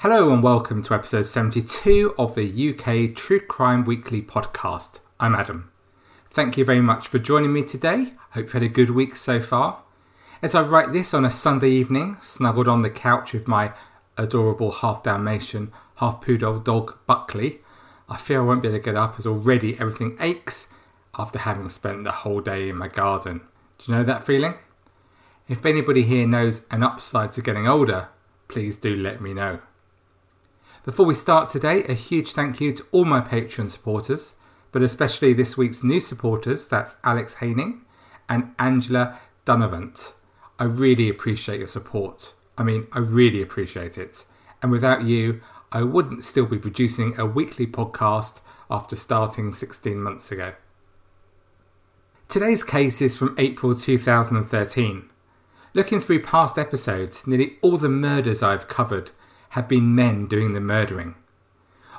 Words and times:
Hello 0.00 0.32
and 0.32 0.42
welcome 0.42 0.80
to 0.84 0.94
episode 0.94 1.26
72 1.26 2.14
of 2.16 2.34
the 2.34 2.70
UK 2.70 3.14
True 3.14 3.38
Crime 3.38 3.84
Weekly 3.84 4.22
podcast. 4.22 5.00
I'm 5.20 5.34
Adam. 5.34 5.70
Thank 6.30 6.56
you 6.56 6.64
very 6.64 6.80
much 6.80 7.06
for 7.06 7.18
joining 7.18 7.52
me 7.52 7.62
today. 7.64 8.14
Hope 8.30 8.46
you 8.46 8.52
had 8.52 8.62
a 8.62 8.68
good 8.68 8.88
week 8.88 9.14
so 9.14 9.42
far. 9.42 9.82
As 10.40 10.54
I 10.54 10.62
write 10.62 10.94
this 10.94 11.12
on 11.12 11.26
a 11.26 11.30
Sunday 11.30 11.68
evening, 11.68 12.16
snuggled 12.22 12.66
on 12.66 12.80
the 12.80 12.88
couch 12.88 13.34
with 13.34 13.46
my 13.46 13.74
adorable 14.16 14.70
half 14.70 15.02
Dalmatian, 15.02 15.70
half 15.96 16.22
poodle 16.22 16.60
dog 16.60 16.96
Buckley, 17.06 17.60
I 18.08 18.16
fear 18.16 18.40
I 18.40 18.44
won't 18.46 18.62
be 18.62 18.68
able 18.68 18.78
to 18.78 18.82
get 18.82 18.96
up 18.96 19.16
as 19.18 19.26
already 19.26 19.78
everything 19.78 20.16
aches 20.18 20.68
after 21.18 21.40
having 21.40 21.68
spent 21.68 22.04
the 22.04 22.12
whole 22.12 22.40
day 22.40 22.70
in 22.70 22.78
my 22.78 22.88
garden. 22.88 23.42
Do 23.76 23.92
you 23.92 23.98
know 23.98 24.04
that 24.04 24.24
feeling? 24.24 24.54
If 25.46 25.66
anybody 25.66 26.04
here 26.04 26.26
knows 26.26 26.62
an 26.70 26.82
upside 26.82 27.32
to 27.32 27.42
getting 27.42 27.68
older, 27.68 28.08
please 28.48 28.76
do 28.76 28.96
let 28.96 29.20
me 29.20 29.34
know. 29.34 29.60
Before 30.82 31.04
we 31.04 31.12
start 31.12 31.50
today, 31.50 31.84
a 31.84 31.92
huge 31.92 32.32
thank 32.32 32.58
you 32.58 32.72
to 32.72 32.86
all 32.90 33.04
my 33.04 33.20
Patreon 33.20 33.70
supporters, 33.70 34.34
but 34.72 34.80
especially 34.80 35.34
this 35.34 35.54
week's 35.54 35.84
new 35.84 36.00
supporters 36.00 36.66
that's 36.68 36.96
Alex 37.04 37.34
Haining 37.34 37.82
and 38.30 38.54
Angela 38.58 39.18
Dunavant. 39.44 40.14
I 40.58 40.64
really 40.64 41.10
appreciate 41.10 41.58
your 41.58 41.66
support. 41.66 42.32
I 42.56 42.62
mean, 42.62 42.86
I 42.92 43.00
really 43.00 43.42
appreciate 43.42 43.98
it. 43.98 44.24
And 44.62 44.72
without 44.72 45.04
you, 45.04 45.42
I 45.70 45.82
wouldn't 45.82 46.24
still 46.24 46.46
be 46.46 46.58
producing 46.58 47.18
a 47.20 47.26
weekly 47.26 47.66
podcast 47.66 48.40
after 48.70 48.96
starting 48.96 49.52
16 49.52 50.00
months 50.00 50.32
ago. 50.32 50.54
Today's 52.26 52.64
case 52.64 53.02
is 53.02 53.18
from 53.18 53.34
April 53.36 53.74
2013. 53.74 55.10
Looking 55.74 56.00
through 56.00 56.22
past 56.22 56.56
episodes, 56.56 57.26
nearly 57.26 57.58
all 57.60 57.76
the 57.76 57.90
murders 57.90 58.42
I've 58.42 58.66
covered 58.66 59.10
have 59.50 59.68
been 59.68 59.94
men 59.94 60.26
doing 60.26 60.52
the 60.52 60.60
murdering. 60.60 61.14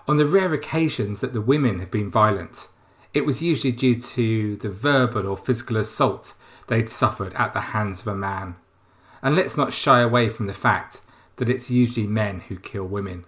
On 0.08 0.18
the 0.18 0.26
rare 0.26 0.54
occasions 0.54 1.22
that 1.22 1.34
the 1.34 1.42
women 1.42 1.80
have 1.80 1.92
been 1.92 2.10
violent, 2.10 2.68
it 3.14 3.26
was 3.26 3.42
usually 3.42 3.74
due 3.74 4.00
to 4.00 4.56
the 4.58 4.70
verbal 4.70 5.28
or 5.28 5.38
physical 5.38 5.78
assault 5.78 6.34
they'd 6.68 6.90
suffered 6.90 7.34
at 7.34 7.54
the 7.54 7.60
hands 7.60 8.02
of 8.02 8.08
a 8.08 8.16
man. 8.16 8.56
And 9.22 9.36
let's 9.36 9.58
not 9.58 9.74
shy 9.74 10.00
away 10.00 10.30
from 10.30 10.48
the 10.48 10.54
fact 10.54 11.02
that 11.36 11.50
it's 11.50 11.70
usually 11.70 12.08
men 12.08 12.40
who 12.42 12.58
kill 12.58 12.86
women. 12.86 13.26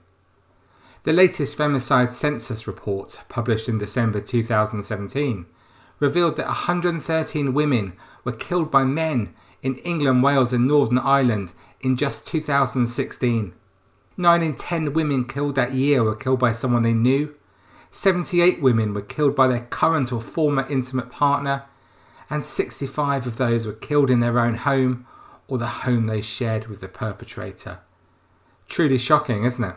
The 1.04 1.14
latest 1.14 1.58
femicide 1.58 2.14
census 2.14 2.66
report, 2.66 3.22
published 3.28 3.68
in 3.68 3.78
December 3.78 4.22
2017, 4.22 5.46
revealed 6.00 6.38
that 6.38 6.46
113 6.46 7.54
women 7.54 7.94
were 8.24 8.32
killed 8.32 8.72
by 8.72 8.86
men 8.86 9.34
in 9.62 9.76
England, 9.80 10.24
Wales, 10.24 10.54
and 10.54 10.66
Northern 10.66 10.98
Ireland 10.98 11.52
in 11.82 11.98
just 11.98 12.26
2016. 12.26 13.54
9 14.16 14.42
in 14.42 14.54
10 14.54 14.94
women 14.94 15.26
killed 15.26 15.56
that 15.56 15.74
year 15.74 16.04
were 16.04 16.16
killed 16.16 16.40
by 16.40 16.52
someone 16.52 16.84
they 16.84 16.94
knew. 16.94 17.36
78 17.92 18.62
women 18.62 18.94
were 18.94 19.02
killed 19.02 19.36
by 19.36 19.48
their 19.48 19.68
current 19.70 20.12
or 20.12 20.22
former 20.22 20.68
intimate 20.70 21.10
partner. 21.10 21.66
And 22.30 22.46
65 22.46 23.28
of 23.28 23.38
those 23.38 23.66
were 23.66 23.74
killed 23.74 24.10
in 24.10 24.20
their 24.20 24.40
own 24.40 24.56
home 24.56 25.06
or 25.48 25.58
the 25.58 25.68
home 25.68 26.08
they 26.08 26.22
shared 26.22 26.68
with 26.68 26.80
the 26.80 26.88
perpetrator. 26.88 27.80
Truly 28.68 28.98
shocking, 28.98 29.44
isn't 29.44 29.64
it? 29.64 29.76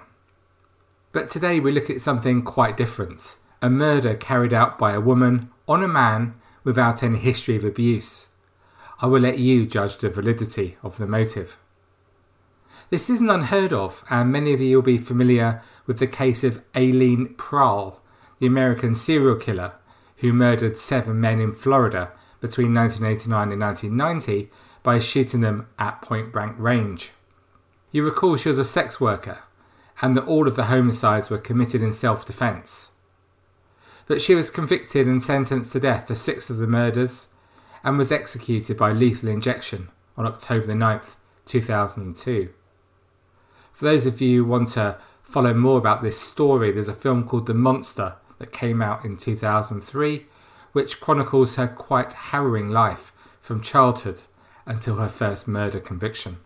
But 1.12 1.28
today 1.28 1.60
we 1.60 1.72
look 1.72 1.90
at 1.90 2.00
something 2.00 2.42
quite 2.42 2.76
different 2.76 3.36
a 3.62 3.70
murder 3.70 4.14
carried 4.14 4.52
out 4.52 4.78
by 4.78 4.92
a 4.92 5.00
woman 5.00 5.50
on 5.66 5.82
a 5.82 5.88
man 5.88 6.34
without 6.62 7.02
any 7.02 7.18
history 7.18 7.56
of 7.56 7.64
abuse. 7.64 8.28
I 9.00 9.06
will 9.06 9.20
let 9.20 9.38
you 9.38 9.66
judge 9.66 9.96
the 9.96 10.10
validity 10.10 10.76
of 10.82 10.98
the 10.98 11.06
motive. 11.06 11.56
This 12.88 13.10
isn't 13.10 13.28
unheard 13.28 13.72
of, 13.72 14.04
and 14.08 14.30
many 14.30 14.52
of 14.52 14.60
you 14.60 14.76
will 14.76 14.82
be 14.82 14.98
familiar 14.98 15.60
with 15.86 15.98
the 15.98 16.06
case 16.06 16.44
of 16.44 16.62
Aileen 16.76 17.34
Prahl, 17.34 17.96
the 18.38 18.46
American 18.46 18.94
serial 18.94 19.36
killer 19.36 19.72
who 20.18 20.32
murdered 20.32 20.78
seven 20.78 21.20
men 21.20 21.40
in 21.40 21.52
Florida 21.52 22.12
between 22.40 22.72
1989 22.72 23.52
and 23.52 23.60
1990 23.60 24.50
by 24.82 24.98
shooting 24.98 25.40
them 25.40 25.66
at 25.78 26.00
point 26.00 26.32
blank 26.32 26.54
range. 26.58 27.10
You 27.90 28.04
recall 28.04 28.36
she 28.36 28.48
was 28.48 28.58
a 28.58 28.64
sex 28.64 29.00
worker, 29.00 29.40
and 30.00 30.16
that 30.16 30.26
all 30.26 30.46
of 30.46 30.56
the 30.56 30.64
homicides 30.64 31.28
were 31.28 31.38
committed 31.38 31.82
in 31.82 31.92
self 31.92 32.24
defence. 32.24 32.92
But 34.06 34.22
she 34.22 34.34
was 34.34 34.50
convicted 34.50 35.08
and 35.08 35.20
sentenced 35.20 35.72
to 35.72 35.80
death 35.80 36.06
for 36.06 36.14
six 36.14 36.50
of 36.50 36.58
the 36.58 36.66
murders 36.66 37.28
and 37.82 37.98
was 37.98 38.12
executed 38.12 38.76
by 38.76 38.92
lethal 38.92 39.28
injection 39.28 39.88
on 40.16 40.26
October 40.26 40.72
9th, 40.72 41.16
2002. 41.46 42.50
For 43.76 43.84
those 43.84 44.06
of 44.06 44.22
you 44.22 44.42
who 44.42 44.48
want 44.48 44.68
to 44.68 44.96
follow 45.22 45.52
more 45.52 45.76
about 45.76 46.02
this 46.02 46.18
story, 46.18 46.72
there's 46.72 46.88
a 46.88 46.94
film 46.94 47.28
called 47.28 47.44
The 47.44 47.52
Monster 47.52 48.14
that 48.38 48.50
came 48.50 48.80
out 48.80 49.04
in 49.04 49.18
2003, 49.18 50.24
which 50.72 50.98
chronicles 50.98 51.56
her 51.56 51.68
quite 51.68 52.12
harrowing 52.12 52.70
life 52.70 53.12
from 53.42 53.60
childhood 53.60 54.22
until 54.64 54.96
her 54.96 55.10
first 55.10 55.46
murder 55.46 55.78
conviction. 55.78 56.38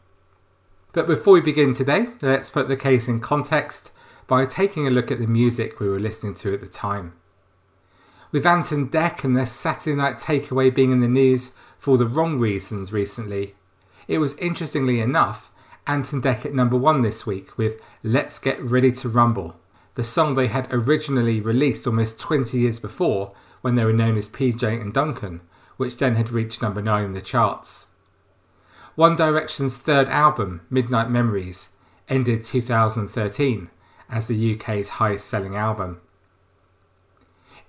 But 0.92 1.06
before 1.06 1.34
we 1.34 1.40
begin 1.40 1.72
today, 1.72 2.08
let's 2.20 2.50
put 2.50 2.66
the 2.66 2.76
case 2.76 3.06
in 3.06 3.20
context 3.20 3.92
by 4.26 4.44
taking 4.44 4.88
a 4.88 4.90
look 4.90 5.12
at 5.12 5.20
the 5.20 5.28
music 5.28 5.78
we 5.78 5.88
were 5.88 6.00
listening 6.00 6.34
to 6.34 6.52
at 6.52 6.60
the 6.60 6.66
time. 6.66 7.12
With 8.32 8.44
Ant 8.44 8.72
and 8.72 8.90
Dec 8.90 9.22
and 9.22 9.36
their 9.36 9.46
Saturday 9.46 9.94
Night 9.94 10.18
Takeaway 10.18 10.74
being 10.74 10.90
in 10.90 10.98
the 10.98 11.06
news 11.06 11.52
for 11.78 11.96
the 11.96 12.06
wrong 12.06 12.40
reasons 12.40 12.92
recently, 12.92 13.54
it 14.08 14.18
was 14.18 14.34
interestingly 14.38 15.00
enough 15.00 15.49
Ant 15.86 16.12
and 16.12 16.22
Dec 16.22 16.44
at 16.44 16.54
number 16.54 16.76
one 16.76 17.00
this 17.00 17.26
week 17.26 17.56
with 17.56 17.80
Let's 18.02 18.38
Get 18.38 18.62
Ready 18.62 18.92
to 18.92 19.08
Rumble, 19.08 19.56
the 19.94 20.04
song 20.04 20.34
they 20.34 20.46
had 20.46 20.72
originally 20.72 21.40
released 21.40 21.86
almost 21.86 22.18
20 22.18 22.58
years 22.58 22.78
before 22.78 23.32
when 23.62 23.74
they 23.74 23.84
were 23.84 23.92
known 23.92 24.16
as 24.16 24.28
PJ 24.28 24.62
and 24.62 24.92
Duncan, 24.92 25.40
which 25.76 25.96
then 25.96 26.14
had 26.14 26.30
reached 26.30 26.62
number 26.62 26.82
9 26.82 27.04
in 27.04 27.12
the 27.12 27.20
charts. 27.20 27.86
One 28.94 29.16
Direction's 29.16 29.78
third 29.78 30.08
album, 30.08 30.60
Midnight 30.68 31.10
Memories, 31.10 31.70
ended 32.08 32.42
2013 32.42 33.70
as 34.08 34.26
the 34.26 34.54
UK's 34.54 34.90
highest 34.90 35.26
selling 35.26 35.56
album. 35.56 36.00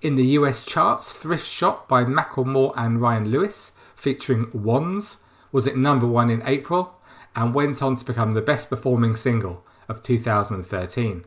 In 0.02 0.16
the 0.16 0.26
US 0.38 0.66
charts, 0.66 1.14
Thrift 1.14 1.48
Shop 1.48 1.88
by 1.88 2.04
Macklemore 2.04 2.74
and 2.76 3.00
Ryan 3.00 3.30
Lewis, 3.30 3.72
featuring 3.96 4.48
Wanz, 4.48 5.18
was 5.52 5.68
at 5.68 5.78
number 5.78 6.08
one 6.08 6.30
in 6.30 6.42
April 6.46 6.96
and 7.36 7.54
went 7.54 7.82
on 7.82 7.96
to 7.96 8.06
become 8.06 8.32
the 8.32 8.42
best 8.42 8.70
performing 8.70 9.16
single 9.16 9.66
of 9.88 10.04
2013. 10.04 11.26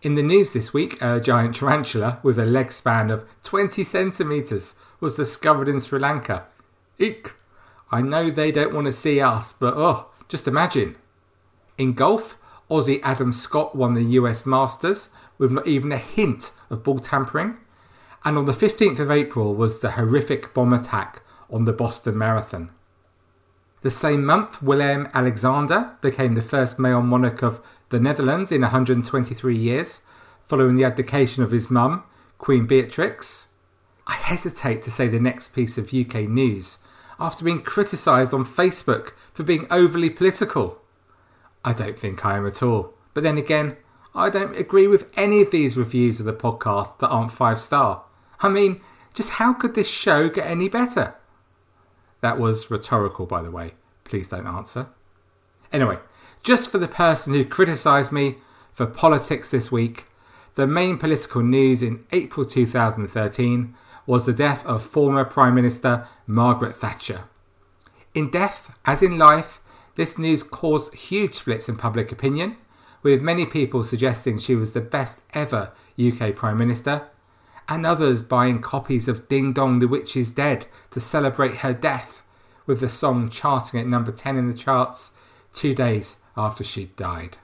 In 0.00 0.14
the 0.14 0.22
news 0.22 0.52
this 0.52 0.72
week, 0.72 1.00
a 1.02 1.18
giant 1.18 1.56
tarantula 1.56 2.20
with 2.22 2.38
a 2.38 2.44
leg 2.44 2.70
span 2.70 3.10
of 3.10 3.28
20 3.42 3.82
centimetres 3.82 4.76
was 5.00 5.16
discovered 5.16 5.68
in 5.68 5.80
Sri 5.80 5.98
Lanka. 5.98 6.46
Eek! 6.98 7.32
I 7.90 8.02
know 8.02 8.30
they 8.30 8.52
don't 8.52 8.74
want 8.74 8.86
to 8.86 8.92
see 8.92 9.20
us, 9.20 9.52
but 9.52 9.74
oh, 9.76 10.06
just 10.28 10.46
imagine. 10.46 10.96
In 11.78 11.94
golf, 11.94 12.36
Aussie 12.70 13.00
Adam 13.02 13.32
Scott 13.32 13.74
won 13.74 13.94
the 13.94 14.02
US 14.02 14.44
Masters 14.44 15.08
with 15.38 15.50
not 15.50 15.66
even 15.66 15.90
a 15.90 15.98
hint 15.98 16.50
of 16.70 16.84
ball 16.84 16.98
tampering. 16.98 17.56
And 18.24 18.36
on 18.36 18.44
the 18.44 18.52
15th 18.52 18.98
of 18.98 19.10
April 19.10 19.54
was 19.54 19.80
the 19.80 19.92
horrific 19.92 20.52
bomb 20.52 20.72
attack 20.72 21.22
on 21.50 21.64
the 21.64 21.72
Boston 21.72 22.18
Marathon. 22.18 22.70
The 23.82 23.90
same 23.90 24.24
month, 24.24 24.60
Willem 24.60 25.08
Alexander 25.14 25.92
became 26.00 26.34
the 26.34 26.42
first 26.42 26.78
male 26.78 27.00
monarch 27.00 27.42
of 27.42 27.60
the 27.90 28.00
Netherlands 28.00 28.50
in 28.50 28.62
123 28.62 29.56
years, 29.56 30.00
following 30.42 30.76
the 30.76 30.84
abdication 30.84 31.44
of 31.44 31.52
his 31.52 31.70
mum, 31.70 32.02
Queen 32.38 32.66
Beatrix. 32.66 33.48
I 34.06 34.14
hesitate 34.14 34.82
to 34.82 34.90
say 34.90 35.06
the 35.06 35.20
next 35.20 35.48
piece 35.54 35.78
of 35.78 35.94
UK 35.94 36.22
news 36.28 36.78
after 37.20 37.44
being 37.44 37.60
criticised 37.60 38.32
on 38.32 38.44
Facebook 38.44 39.12
for 39.32 39.42
being 39.42 39.66
overly 39.70 40.10
political. 40.10 40.80
I 41.64 41.72
don't 41.72 41.98
think 41.98 42.24
I 42.24 42.36
am 42.36 42.46
at 42.46 42.62
all. 42.62 42.94
But 43.14 43.22
then 43.22 43.38
again, 43.38 43.76
I 44.14 44.30
don't 44.30 44.56
agree 44.56 44.86
with 44.86 45.06
any 45.16 45.42
of 45.42 45.50
these 45.50 45.76
reviews 45.76 46.20
of 46.20 46.26
the 46.26 46.32
podcast 46.32 46.98
that 46.98 47.08
aren't 47.08 47.32
five 47.32 47.60
star. 47.60 48.04
I 48.40 48.48
mean, 48.48 48.80
just 49.14 49.30
how 49.30 49.52
could 49.52 49.74
this 49.74 49.88
show 49.88 50.28
get 50.28 50.46
any 50.46 50.68
better? 50.68 51.14
That 52.20 52.38
was 52.38 52.70
rhetorical, 52.70 53.26
by 53.26 53.42
the 53.42 53.50
way. 53.50 53.74
Please 54.04 54.28
don't 54.28 54.46
answer. 54.46 54.86
Anyway, 55.72 55.98
just 56.42 56.70
for 56.70 56.78
the 56.78 56.88
person 56.88 57.34
who 57.34 57.44
criticised 57.44 58.12
me 58.12 58.36
for 58.72 58.86
politics 58.86 59.50
this 59.50 59.70
week, 59.70 60.06
the 60.54 60.66
main 60.66 60.98
political 60.98 61.42
news 61.42 61.82
in 61.82 62.04
April 62.10 62.44
2013 62.44 63.74
was 64.06 64.26
the 64.26 64.32
death 64.32 64.64
of 64.64 64.82
former 64.82 65.24
Prime 65.24 65.54
Minister 65.54 66.06
Margaret 66.26 66.74
Thatcher. 66.74 67.24
In 68.14 68.30
death, 68.30 68.74
as 68.84 69.02
in 69.02 69.18
life, 69.18 69.60
this 69.96 70.18
news 70.18 70.42
caused 70.42 70.94
huge 70.94 71.34
splits 71.34 71.68
in 71.68 71.76
public 71.76 72.10
opinion, 72.10 72.56
with 73.02 73.22
many 73.22 73.46
people 73.46 73.84
suggesting 73.84 74.38
she 74.38 74.54
was 74.54 74.72
the 74.72 74.80
best 74.80 75.20
ever 75.34 75.70
UK 75.98 76.34
Prime 76.34 76.56
Minister 76.56 77.08
and 77.68 77.84
others 77.84 78.22
buying 78.22 78.60
copies 78.60 79.08
of 79.08 79.28
Ding 79.28 79.52
Dong 79.52 79.78
the 79.78 79.88
Witch 79.88 80.16
is 80.16 80.30
Dead 80.30 80.66
to 80.90 81.00
celebrate 81.00 81.56
her 81.56 81.72
death, 81.72 82.22
with 82.66 82.80
the 82.80 82.88
song 82.88 83.28
charting 83.28 83.78
at 83.80 83.86
number 83.86 84.12
10 84.12 84.36
in 84.36 84.48
the 84.48 84.56
charts 84.56 85.10
two 85.52 85.74
days 85.74 86.16
after 86.36 86.64
she'd 86.64 86.94
died. 86.96 87.36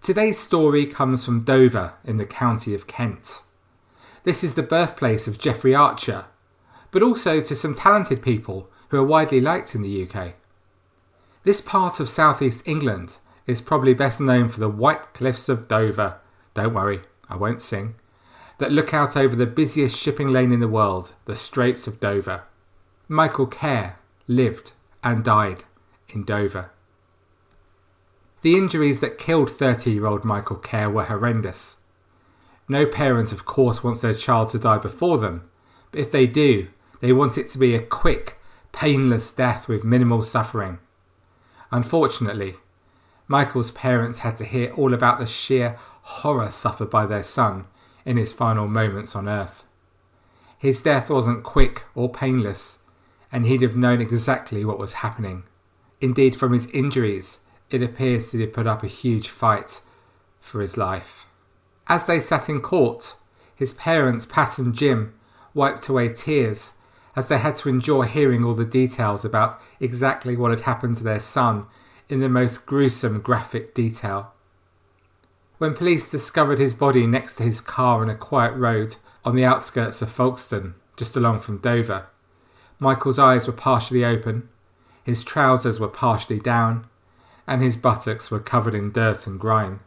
Today's 0.00 0.38
story 0.38 0.86
comes 0.86 1.24
from 1.24 1.44
Dover 1.44 1.94
in 2.04 2.16
the 2.16 2.24
county 2.24 2.74
of 2.74 2.86
Kent. 2.86 3.42
This 4.24 4.42
is 4.42 4.54
the 4.54 4.62
birthplace 4.62 5.28
of 5.28 5.38
Geoffrey 5.38 5.74
Archer, 5.74 6.24
but 6.90 7.02
also 7.02 7.40
to 7.40 7.54
some 7.54 7.74
talented 7.74 8.22
people 8.22 8.68
who 8.88 8.98
are 8.98 9.04
widely 9.04 9.40
liked 9.40 9.74
in 9.74 9.82
the 9.82 10.08
UK. 10.08 10.34
This 11.42 11.60
part 11.60 12.00
of 12.00 12.08
southeast 12.08 12.66
England 12.66 13.18
is 13.46 13.60
probably 13.60 13.94
best 13.94 14.20
known 14.20 14.48
for 14.48 14.60
the 14.60 14.68
white 14.68 15.14
cliffs 15.14 15.48
of 15.48 15.68
Dover. 15.68 16.18
Don't 16.54 16.74
worry, 16.74 17.00
I 17.28 17.36
won't 17.36 17.62
sing. 17.62 17.94
That 18.60 18.72
look 18.72 18.92
out 18.92 19.16
over 19.16 19.34
the 19.34 19.46
busiest 19.46 19.96
shipping 19.96 20.28
lane 20.28 20.52
in 20.52 20.60
the 20.60 20.68
world, 20.68 21.14
the 21.24 21.34
Straits 21.34 21.86
of 21.86 21.98
Dover. 21.98 22.42
Michael 23.08 23.46
Kerr 23.46 23.96
lived 24.28 24.72
and 25.02 25.24
died 25.24 25.64
in 26.10 26.24
Dover. 26.24 26.70
The 28.42 28.58
injuries 28.58 29.00
that 29.00 29.16
killed 29.16 29.50
30 29.50 29.92
year 29.92 30.04
old 30.04 30.26
Michael 30.26 30.56
Kerr 30.56 30.90
were 30.90 31.04
horrendous. 31.04 31.78
No 32.68 32.84
parent, 32.84 33.32
of 33.32 33.46
course, 33.46 33.82
wants 33.82 34.02
their 34.02 34.12
child 34.12 34.50
to 34.50 34.58
die 34.58 34.76
before 34.76 35.16
them, 35.16 35.48
but 35.90 36.00
if 36.00 36.10
they 36.10 36.26
do, 36.26 36.68
they 37.00 37.14
want 37.14 37.38
it 37.38 37.48
to 37.52 37.58
be 37.58 37.74
a 37.74 37.80
quick, 37.80 38.38
painless 38.72 39.32
death 39.32 39.68
with 39.68 39.84
minimal 39.84 40.22
suffering. 40.22 40.80
Unfortunately, 41.70 42.56
Michael's 43.26 43.70
parents 43.70 44.18
had 44.18 44.36
to 44.36 44.44
hear 44.44 44.70
all 44.74 44.92
about 44.92 45.18
the 45.18 45.26
sheer 45.26 45.78
horror 46.02 46.50
suffered 46.50 46.90
by 46.90 47.06
their 47.06 47.22
son 47.22 47.64
in 48.04 48.16
his 48.16 48.32
final 48.32 48.66
moments 48.66 49.14
on 49.14 49.28
earth. 49.28 49.64
His 50.58 50.82
death 50.82 51.08
wasn't 51.08 51.42
quick 51.42 51.84
or 51.94 52.10
painless, 52.10 52.80
and 53.32 53.46
he'd 53.46 53.62
have 53.62 53.76
known 53.76 54.00
exactly 54.00 54.64
what 54.64 54.78
was 54.78 54.94
happening. 54.94 55.44
Indeed, 56.00 56.36
from 56.36 56.52
his 56.52 56.66
injuries, 56.70 57.38
it 57.70 57.82
appears 57.82 58.32
that 58.32 58.38
he 58.38 58.46
put 58.46 58.66
up 58.66 58.82
a 58.82 58.88
huge 58.88 59.28
fight 59.28 59.80
for 60.40 60.60
his 60.60 60.76
life. 60.76 61.26
As 61.86 62.06
they 62.06 62.20
sat 62.20 62.48
in 62.48 62.60
court, 62.60 63.14
his 63.54 63.72
parents, 63.72 64.26
Pat 64.26 64.58
and 64.58 64.74
Jim, 64.74 65.14
wiped 65.54 65.88
away 65.88 66.08
tears 66.08 66.72
as 67.16 67.28
they 67.28 67.38
had 67.38 67.56
to 67.56 67.68
endure 67.68 68.04
hearing 68.04 68.44
all 68.44 68.52
the 68.52 68.64
details 68.64 69.24
about 69.24 69.60
exactly 69.80 70.36
what 70.36 70.50
had 70.50 70.60
happened 70.60 70.96
to 70.96 71.04
their 71.04 71.18
son 71.18 71.66
in 72.08 72.20
the 72.20 72.28
most 72.28 72.66
gruesome 72.66 73.20
graphic 73.20 73.74
detail. 73.74 74.32
When 75.60 75.74
police 75.74 76.10
discovered 76.10 76.58
his 76.58 76.74
body 76.74 77.06
next 77.06 77.34
to 77.34 77.42
his 77.42 77.60
car 77.60 78.00
on 78.00 78.08
a 78.08 78.14
quiet 78.14 78.54
road 78.54 78.96
on 79.26 79.36
the 79.36 79.44
outskirts 79.44 80.00
of 80.00 80.10
Folkestone, 80.10 80.74
just 80.96 81.16
along 81.16 81.40
from 81.40 81.58
Dover, 81.58 82.06
Michael's 82.78 83.18
eyes 83.18 83.46
were 83.46 83.52
partially 83.52 84.02
open, 84.02 84.48
his 85.04 85.22
trousers 85.22 85.78
were 85.78 85.86
partially 85.86 86.40
down, 86.40 86.86
and 87.46 87.60
his 87.60 87.76
buttocks 87.76 88.30
were 88.30 88.40
covered 88.40 88.74
in 88.74 88.90
dirt 88.90 89.26
and 89.26 89.38
grime. 89.38 89.80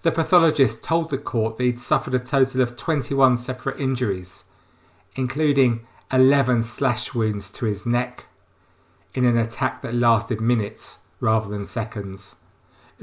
The 0.00 0.12
pathologist 0.12 0.82
told 0.82 1.10
the 1.10 1.18
court 1.18 1.58
that 1.58 1.64
he'd 1.64 1.78
suffered 1.78 2.14
a 2.14 2.18
total 2.18 2.62
of 2.62 2.78
21 2.78 3.36
separate 3.36 3.78
injuries, 3.78 4.44
including 5.14 5.86
11 6.10 6.62
slash 6.62 7.12
wounds 7.12 7.50
to 7.50 7.66
his 7.66 7.84
neck, 7.84 8.24
in 9.12 9.26
an 9.26 9.36
attack 9.36 9.82
that 9.82 9.94
lasted 9.94 10.40
minutes 10.40 11.00
rather 11.20 11.50
than 11.50 11.66
seconds, 11.66 12.36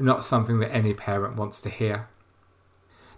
not 0.00 0.24
something 0.24 0.60
that 0.60 0.74
any 0.74 0.94
parent 0.94 1.36
wants 1.36 1.60
to 1.62 1.70
hear. 1.70 2.08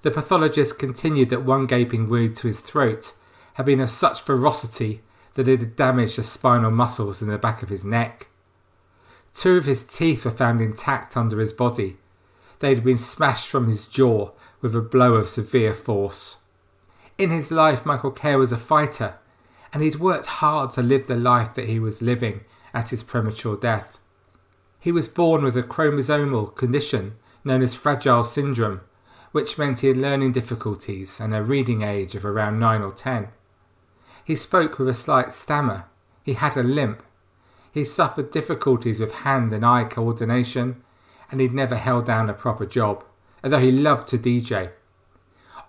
The 0.03 0.11
pathologist 0.11 0.79
continued 0.79 1.29
that 1.31 1.45
one 1.45 1.67
gaping 1.67 2.09
wound 2.09 2.37
to 2.37 2.47
his 2.47 2.61
throat 2.61 3.13
had 3.55 3.67
been 3.67 3.81
of 3.81 3.91
such 3.91 4.23
ferocity 4.23 5.03
that 5.35 5.49
it 5.49 5.61
had 5.61 5.77
damaged 5.77 6.17
the 6.17 6.23
spinal 6.23 6.71
muscles 6.71 7.21
in 7.21 7.29
the 7.29 7.39
back 7.39 7.63
of 7.63 7.69
his 7.69 7.85
neck. 7.85 8.29
Two 9.35 9.57
of 9.57 9.67
his 9.67 9.85
teeth 9.85 10.25
were 10.25 10.31
found 10.31 10.61
intact 10.61 11.17
under 11.17 11.39
his 11.39 11.53
body. 11.53 11.99
They 12.59 12.75
had 12.75 12.83
been 12.83 12.99
smashed 12.99 13.49
from 13.49 13.69
his 13.69 13.87
jaw 13.87 14.33
with 14.61 14.75
a 14.75 14.81
blow 14.81 15.15
of 15.15 15.29
severe 15.29 15.75
force. 15.75 16.39
In 17.17 17.31
his 17.31 17.51
life, 17.51 17.87
Michael 17.87 18.11
Kerr 18.11 18.39
was 18.39 18.53
a 18.53 18.59
fighter, 18.59 19.15
and 19.73 19.83
he'd 19.83 19.97
worked 19.97 20.27
hard 20.27 20.71
to 20.73 20.83
live 20.83 21.07
the 21.07 21.17
life 21.17 21.55
that 21.55 21.69
he 21.69 21.79
was 21.79 22.03
living 22.03 22.41
at 22.75 22.89
his 22.89 23.03
premature 23.03 23.57
death. 23.57 23.99
He 24.81 24.91
was 24.91 25.09
born 25.09 25.45
with 25.45 25.57
a 25.57 25.63
chromosomal 25.63 26.57
condition 26.57 27.17
known 27.45 27.61
as 27.61 27.75
Fragile 27.75 28.25
syndrome, 28.25 28.81
which 29.33 29.59
meant 29.59 29.81
he 29.81 29.89
had 29.89 29.99
learning 29.99 30.33
difficulties 30.33 31.21
and 31.21 31.35
a 31.35 31.43
reading 31.43 31.83
age 31.83 32.15
of 32.15 32.25
around 32.25 32.59
9 32.59 32.83
or 32.83 32.91
10. 32.91 33.29
He 34.25 34.35
spoke 34.35 34.79
with 34.79 34.89
a 34.89 34.95
slight 34.95 35.33
stammer. 35.33 35.85
He 36.25 36.33
had 36.33 36.57
a 36.57 36.63
limp. 36.63 37.03
He 37.73 37.85
suffered 37.85 38.31
difficulties 38.31 39.01
with 39.01 39.13
hand 39.13 39.53
and 39.53 39.65
eye 39.65 39.85
coordination, 39.85 40.83
and 41.31 41.41
he'd 41.41 41.53
never 41.55 41.77
held 41.77 42.07
down 42.07 42.31
a 42.31 42.35
proper 42.35 42.67
job, 42.67 43.05
although 43.45 43.61
he 43.61 43.71
loved 43.71 44.09
to 44.09 44.19
DJ. 44.19 44.71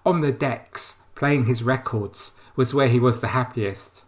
On 0.06 0.22
the 0.22 0.31
decks, 0.31 0.98
playing 1.16 1.46
his 1.46 1.64
records, 1.64 2.31
was 2.56 2.74
where 2.74 2.88
he 2.88 3.00
was 3.00 3.19
the 3.19 3.30
happiest. 3.30 4.04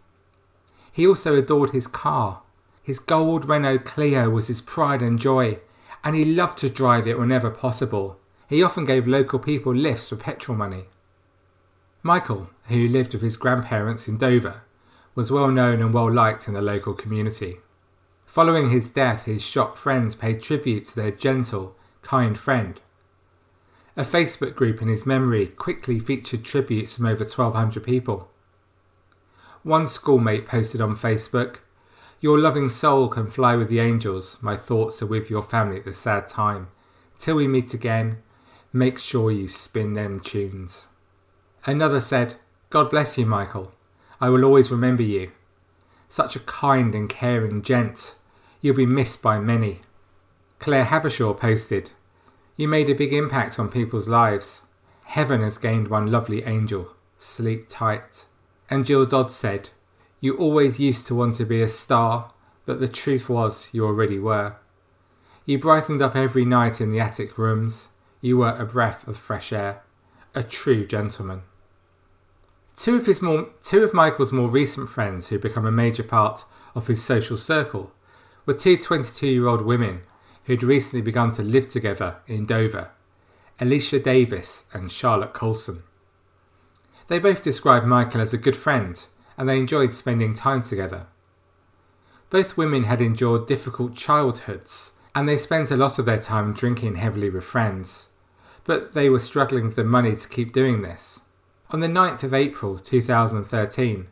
He 0.90 1.06
also 1.06 1.36
adored 1.36 1.70
his 1.70 1.86
car. 1.86 2.42
His 2.84 2.98
gold 2.98 3.48
Renault 3.48 3.78
Clio 3.78 4.28
was 4.28 4.48
his 4.48 4.60
pride 4.60 5.00
and 5.00 5.18
joy, 5.18 5.58
and 6.04 6.14
he 6.14 6.24
loved 6.26 6.58
to 6.58 6.68
drive 6.68 7.06
it 7.06 7.18
whenever 7.18 7.50
possible. 7.50 8.20
He 8.46 8.62
often 8.62 8.84
gave 8.84 9.06
local 9.06 9.38
people 9.38 9.74
lifts 9.74 10.10
for 10.10 10.16
petrol 10.16 10.56
money. 10.56 10.84
Michael, 12.02 12.50
who 12.68 12.86
lived 12.86 13.14
with 13.14 13.22
his 13.22 13.38
grandparents 13.38 14.06
in 14.06 14.18
Dover, 14.18 14.60
was 15.14 15.32
well 15.32 15.50
known 15.50 15.80
and 15.80 15.94
well 15.94 16.12
liked 16.12 16.46
in 16.46 16.52
the 16.52 16.60
local 16.60 16.92
community. 16.92 17.60
Following 18.26 18.68
his 18.68 18.90
death, 18.90 19.24
his 19.24 19.42
shop 19.42 19.78
friends 19.78 20.14
paid 20.14 20.42
tribute 20.42 20.84
to 20.86 20.94
their 20.94 21.10
gentle, 21.10 21.74
kind 22.02 22.36
friend. 22.36 22.82
A 23.96 24.02
Facebook 24.02 24.54
group 24.54 24.82
in 24.82 24.88
his 24.88 25.06
memory 25.06 25.46
quickly 25.46 25.98
featured 25.98 26.44
tributes 26.44 26.96
from 26.96 27.06
over 27.06 27.24
1,200 27.24 27.82
people. 27.82 28.28
One 29.62 29.86
schoolmate 29.86 30.46
posted 30.46 30.82
on 30.82 30.96
Facebook, 30.96 31.60
Your 32.24 32.38
loving 32.38 32.70
soul 32.70 33.08
can 33.08 33.26
fly 33.26 33.54
with 33.54 33.68
the 33.68 33.80
angels. 33.80 34.38
My 34.40 34.56
thoughts 34.56 35.02
are 35.02 35.06
with 35.06 35.28
your 35.28 35.42
family 35.42 35.76
at 35.76 35.84
this 35.84 35.98
sad 35.98 36.26
time. 36.26 36.68
Till 37.18 37.36
we 37.36 37.46
meet 37.46 37.74
again, 37.74 38.16
make 38.72 38.98
sure 38.98 39.30
you 39.30 39.46
spin 39.46 39.92
them 39.92 40.20
tunes. 40.20 40.86
Another 41.66 42.00
said, 42.00 42.36
God 42.70 42.88
bless 42.88 43.18
you, 43.18 43.26
Michael. 43.26 43.74
I 44.22 44.30
will 44.30 44.42
always 44.42 44.70
remember 44.70 45.02
you. 45.02 45.32
Such 46.08 46.34
a 46.34 46.40
kind 46.40 46.94
and 46.94 47.10
caring 47.10 47.60
gent. 47.60 48.14
You'll 48.62 48.74
be 48.74 48.86
missed 48.86 49.20
by 49.20 49.38
many. 49.38 49.82
Claire 50.60 50.84
Habershaw 50.84 51.34
posted, 51.34 51.90
You 52.56 52.68
made 52.68 52.88
a 52.88 52.94
big 52.94 53.12
impact 53.12 53.58
on 53.58 53.68
people's 53.68 54.08
lives. 54.08 54.62
Heaven 55.02 55.42
has 55.42 55.58
gained 55.58 55.88
one 55.88 56.10
lovely 56.10 56.42
angel. 56.44 56.88
Sleep 57.18 57.66
tight. 57.68 58.24
And 58.70 58.86
Jill 58.86 59.04
Dodd 59.04 59.30
said, 59.30 59.68
You 60.24 60.38
always 60.38 60.80
used 60.80 61.06
to 61.08 61.14
want 61.14 61.34
to 61.34 61.44
be 61.44 61.60
a 61.60 61.68
star, 61.68 62.32
but 62.64 62.80
the 62.80 62.88
truth 62.88 63.28
was 63.28 63.68
you 63.72 63.84
already 63.84 64.18
were. 64.18 64.56
You 65.44 65.58
brightened 65.58 66.00
up 66.00 66.16
every 66.16 66.46
night 66.46 66.80
in 66.80 66.90
the 66.90 66.98
attic 66.98 67.36
rooms. 67.36 67.88
You 68.22 68.38
were 68.38 68.56
a 68.56 68.64
breath 68.64 69.06
of 69.06 69.18
fresh 69.18 69.52
air. 69.52 69.82
A 70.34 70.42
true 70.42 70.86
gentleman. 70.86 71.42
Two 72.74 72.96
of 72.96 73.04
his 73.04 73.20
more, 73.20 73.50
two 73.60 73.82
of 73.82 73.92
Michael's 73.92 74.32
more 74.32 74.48
recent 74.48 74.88
friends 74.88 75.28
who 75.28 75.38
become 75.38 75.66
a 75.66 75.70
major 75.70 76.02
part 76.02 76.46
of 76.74 76.86
his 76.86 77.04
social 77.04 77.36
circle 77.36 77.92
were 78.46 78.54
two 78.54 78.78
22-year-old 78.78 79.60
women 79.60 80.04
who'd 80.44 80.62
recently 80.62 81.02
begun 81.02 81.32
to 81.32 81.42
live 81.42 81.68
together 81.68 82.16
in 82.26 82.46
Dover, 82.46 82.92
Alicia 83.60 83.98
Davis 83.98 84.64
and 84.72 84.90
Charlotte 84.90 85.34
Colson. 85.34 85.82
They 87.08 87.18
both 87.18 87.42
described 87.42 87.84
Michael 87.84 88.22
as 88.22 88.32
a 88.32 88.38
good 88.38 88.56
friend 88.56 89.04
and 89.36 89.48
they 89.48 89.58
enjoyed 89.58 89.94
spending 89.94 90.34
time 90.34 90.62
together. 90.62 91.06
Both 92.30 92.56
women 92.56 92.84
had 92.84 93.00
endured 93.00 93.46
difficult 93.46 93.94
childhoods 93.94 94.92
and 95.14 95.28
they 95.28 95.36
spent 95.36 95.70
a 95.70 95.76
lot 95.76 95.98
of 95.98 96.06
their 96.06 96.18
time 96.18 96.52
drinking 96.52 96.96
heavily 96.96 97.30
with 97.30 97.44
friends, 97.44 98.08
but 98.64 98.92
they 98.92 99.08
were 99.08 99.18
struggling 99.18 99.70
the 99.70 99.84
money 99.84 100.16
to 100.16 100.28
keep 100.28 100.52
doing 100.52 100.82
this. 100.82 101.20
On 101.70 101.80
the 101.80 101.86
9th 101.86 102.22
of 102.22 102.34
April 102.34 102.78
2013, 102.78 104.08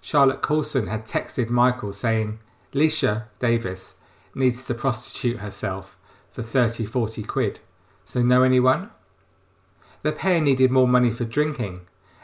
Charlotte 0.00 0.42
Coulson 0.42 0.86
had 0.86 1.04
texted 1.04 1.50
Michael 1.50 1.92
saying, 1.92 2.38
Leisha 2.72 3.24
Davis 3.38 3.94
needs 4.34 4.64
to 4.66 4.74
prostitute 4.74 5.38
herself 5.40 5.98
for 6.30 6.42
30 6.42 6.86
40 6.86 7.22
quid. 7.24 7.60
So, 8.04 8.22
know 8.22 8.42
anyone? 8.42 8.90
The 10.02 10.12
pair 10.12 10.40
needed 10.40 10.70
more 10.70 10.88
money 10.88 11.10
for 11.10 11.24
drinking, 11.24 11.80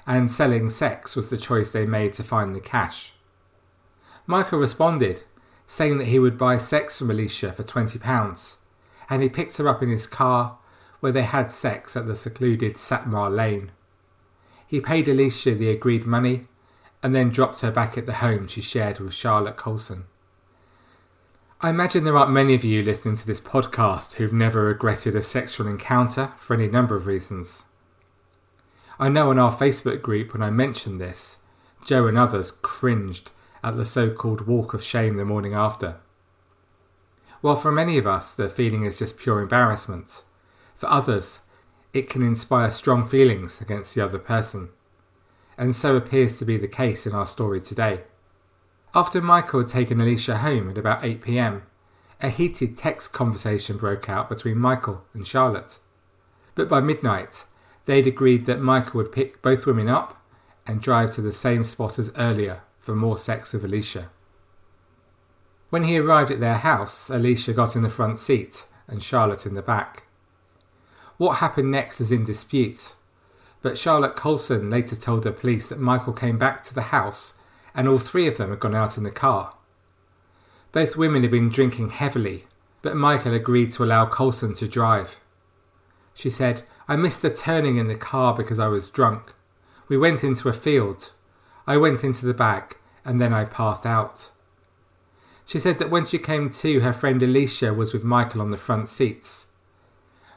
and 0.07 0.31
selling 0.31 0.71
sex 0.71 1.17
was 1.17 1.31
the 1.31 1.37
choice 1.37 1.73
they 1.73 1.87
made 1.87 2.13
to 2.15 2.25
find 2.25 2.55
the 2.55 2.61
cash. 2.61 3.13
Michael 4.27 4.59
responded, 4.59 5.25
saying 5.67 5.99
that 5.99 6.07
he 6.07 6.19
would 6.19 6.39
buy 6.39 6.59
sex 6.59 6.99
from 6.99 7.11
Alicia 7.11 7.53
for 7.53 7.63
£20, 7.63 8.57
and 9.11 9.23
he 9.23 9.29
picked 9.29 9.57
her 9.57 9.69
up 9.69 9.83
in 9.83 9.91
his 9.91 10.07
car, 10.07 10.59
where 11.01 11.13
they 11.13 11.23
had 11.23 11.51
sex 11.51 11.97
at 11.97 12.07
the 12.07 12.17
secluded 12.17 12.75
Satmar 12.75 13.35
Lane. 13.35 13.73
He 14.67 14.81
paid 14.81 15.09
Alicia 15.09 15.55
the 15.55 15.71
agreed 15.71 16.07
money 16.07 16.47
and 17.03 17.15
then 17.15 17.29
dropped 17.29 17.61
her 17.61 17.71
back 17.71 17.99
at 17.99 18.07
the 18.07 18.15
home 18.15 18.47
she 18.47 18.63
shared 18.63 18.99
with 18.99 19.13
Charlotte 19.13 19.57
Colson. 19.57 20.05
I 21.61 21.71
imagine 21.71 22.05
there 22.05 22.17
aren't 22.17 22.33
many 22.33 22.55
of 22.55 22.65
you 22.65 22.83
listening 22.83 23.17
to 23.17 23.27
this 23.27 23.41
podcast 23.41 24.15
who've 24.15 24.33
never 24.33 24.65
regretted 24.65 25.15
a 25.15 25.23
sexual 25.23 25.67
encounter 25.67 26.33
for 26.39 26.55
any 26.55 26.67
number 26.67 26.95
of 26.95 27.07
reasons. 27.07 27.65
I 28.99 29.09
know 29.09 29.31
in 29.31 29.39
our 29.39 29.53
Facebook 29.53 30.03
group 30.03 30.33
when 30.33 30.43
I 30.43 30.51
mentioned 30.51 31.01
this, 31.01 31.39
Joe 31.85 32.07
and 32.07 32.17
others 32.17 32.51
cringed 32.51 33.33
at 33.63 33.77
the 33.77 33.85
so 33.85 34.11
called 34.11 34.47
walk 34.47 34.75
of 34.75 34.83
shame 34.83 35.17
the 35.17 35.25
morning 35.25 35.55
after. 35.55 35.97
While 37.41 37.57
for 37.57 37.73
many 37.73 37.99
of 37.99 38.07
us 38.07 38.35
the 38.35 38.49
feeling 38.49 38.85
is 38.85 38.99
just 38.99 39.19
pure 39.19 39.41
embarrassment, 39.41 40.23
for 40.77 40.87
others 40.89 41.41
it 41.93 42.09
can 42.09 42.23
inspire 42.23 42.71
strong 42.71 43.07
feelings 43.07 43.61
against 43.61 43.95
the 43.95 44.05
other 44.05 44.19
person. 44.19 44.71
And 45.57 45.75
so 45.75 45.97
appears 45.97 46.39
to 46.39 46.45
be 46.45 46.57
the 46.57 46.69
case 46.69 47.07
in 47.07 47.15
our 47.15 47.27
story 47.27 47.61
today. 47.61 48.03
After 48.95 49.21
Michael 49.21 49.61
had 49.61 49.69
taken 49.69 50.01
Alicia 50.01 50.39
home 50.39 50.71
at 50.71 50.79
about 50.79 51.05
8 51.05 51.21
pm, 51.21 51.63
a 52.21 52.31
heated 52.31 52.77
text 52.77 53.13
conversation 53.13 53.77
broke 53.77 54.09
out 54.09 54.29
between 54.29 54.59
Michael 54.59 55.05
and 55.13 55.27
Charlotte. 55.27 55.79
But 56.55 56.69
by 56.69 56.81
midnight, 56.81 57.45
they'd 57.85 58.07
agreed 58.07 58.47
that 58.47 58.61
Michael 58.61 58.99
would 58.99 59.13
pick 59.13 59.43
both 59.43 59.67
women 59.67 59.89
up 59.89 60.21
and 60.67 60.81
drive 60.81 61.11
to 61.13 61.21
the 61.21 61.33
same 61.33 61.65
spot 61.65 61.99
as 61.99 62.13
earlier 62.17 62.63
for 62.79 62.95
more 62.95 63.19
sex 63.19 63.53
with 63.53 63.65
Alicia. 63.65 64.11
When 65.71 65.85
he 65.85 65.99
arrived 65.99 66.31
at 66.31 66.41
their 66.41 66.59
house, 66.59 67.11
Alicia 67.11 67.53
got 67.53 67.75
in 67.75 67.83
the 67.83 67.89
front 67.89 68.19
seat 68.19 68.67
and 68.87 69.03
Charlotte 69.03 69.47
in 69.47 69.55
the 69.55 69.63
back. 69.63 70.05
What 71.17 71.39
happened 71.39 71.71
next 71.71 72.01
is 72.01 72.13
in 72.13 72.25
dispute, 72.25 72.95
but 73.63 73.79
Charlotte 73.79 74.17
Colson 74.17 74.71
later 74.71 74.97
told 74.97 75.23
the 75.23 75.33
police 75.33 75.69
that 75.69 75.81
Michael 75.81 76.13
came 76.13 76.39
back 76.39 76.63
to 76.65 76.75
the 76.75 76.83
house 76.83 77.35
and 77.75 77.89
all 77.89 77.99
three 77.99 78.27
of 78.27 78.37
them 78.37 78.51
had 78.51 78.61
gone 78.61 78.75
out 78.75 78.97
in 78.97 79.05
the 79.05 79.11
car. 79.11 79.55
Both 80.73 80.97
women 80.97 81.23
had 81.23 81.31
been 81.31 81.49
drinking 81.49 81.91
heavily, 81.91 82.47
but 82.83 82.97
Michael 82.97 83.35
agreed 83.35 83.73
to 83.73 83.85
allow 83.85 84.07
Colson 84.07 84.55
to 84.55 84.69
drive. 84.69 85.17
She 86.15 86.31
said, 86.31 86.63
I 86.87 86.97
missed 86.97 87.25
a 87.25 87.31
turning 87.31 87.79
in 87.79 87.89
the 87.89 87.95
car 87.95 88.35
because 88.35 88.59
I 88.59 88.69
was 88.69 88.91
drunk. 88.91 89.35
We 89.89 89.97
went 89.97 90.23
into 90.23 90.49
a 90.49 90.53
field. 90.53 91.13
I 91.67 91.77
went 91.77 92.05
into 92.05 92.27
the 92.27 92.35
back 92.35 92.79
and 93.05 93.21
then 93.21 93.33
I 93.33 93.45
passed 93.45 93.87
out. 93.87 94.31
She 95.47 95.59
said 95.59 95.79
that 95.79 95.91
when 95.91 96.07
she 96.07 96.19
came 96.19 96.49
to, 96.51 96.81
her 96.81 96.93
friend 96.93 97.23
Alicia 97.23 97.75
was 97.75 97.93
with 97.93 98.05
Michael 98.05 98.41
on 98.41 98.51
the 98.51 98.57
front 98.57 98.89
seats. 98.89 99.47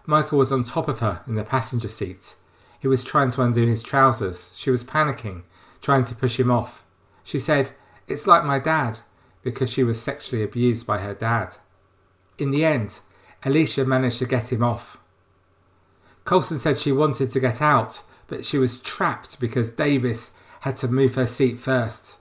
Michael 0.05 0.37
was 0.37 0.51
on 0.51 0.63
top 0.63 0.87
of 0.87 0.99
her 0.99 1.21
in 1.27 1.35
the 1.35 1.43
passenger 1.43 1.87
seat. 1.87 2.35
He 2.79 2.87
was 2.87 3.03
trying 3.03 3.31
to 3.31 3.41
undo 3.41 3.65
his 3.65 3.83
trousers. 3.83 4.51
She 4.55 4.69
was 4.69 4.83
panicking, 4.83 5.43
trying 5.81 6.05
to 6.05 6.15
push 6.15 6.39
him 6.39 6.51
off. 6.51 6.83
She 7.23 7.39
said, 7.39 7.71
It's 8.07 8.27
like 8.27 8.45
my 8.45 8.59
dad, 8.59 8.99
because 9.43 9.69
she 9.69 9.83
was 9.83 10.01
sexually 10.01 10.43
abused 10.43 10.85
by 10.85 10.99
her 10.99 11.13
dad. 11.13 11.57
In 12.37 12.51
the 12.51 12.63
end, 12.63 12.99
Alicia 13.43 13.85
managed 13.85 14.19
to 14.19 14.25
get 14.25 14.51
him 14.51 14.63
off. 14.63 14.97
Colson 16.27 16.59
said 16.59 16.77
she 16.77 16.91
wanted 16.91 17.29
to 17.31 17.39
get 17.39 17.61
out, 17.61 18.01
but 18.27 18.43
she 18.43 18.57
was 18.57 18.81
trapped 18.81 19.39
because 19.39 19.71
Davis 19.71 20.31
had 20.59 20.75
to 20.75 20.89
move 20.89 21.15
her 21.15 21.25
seat 21.25 21.57
first. 21.57 22.17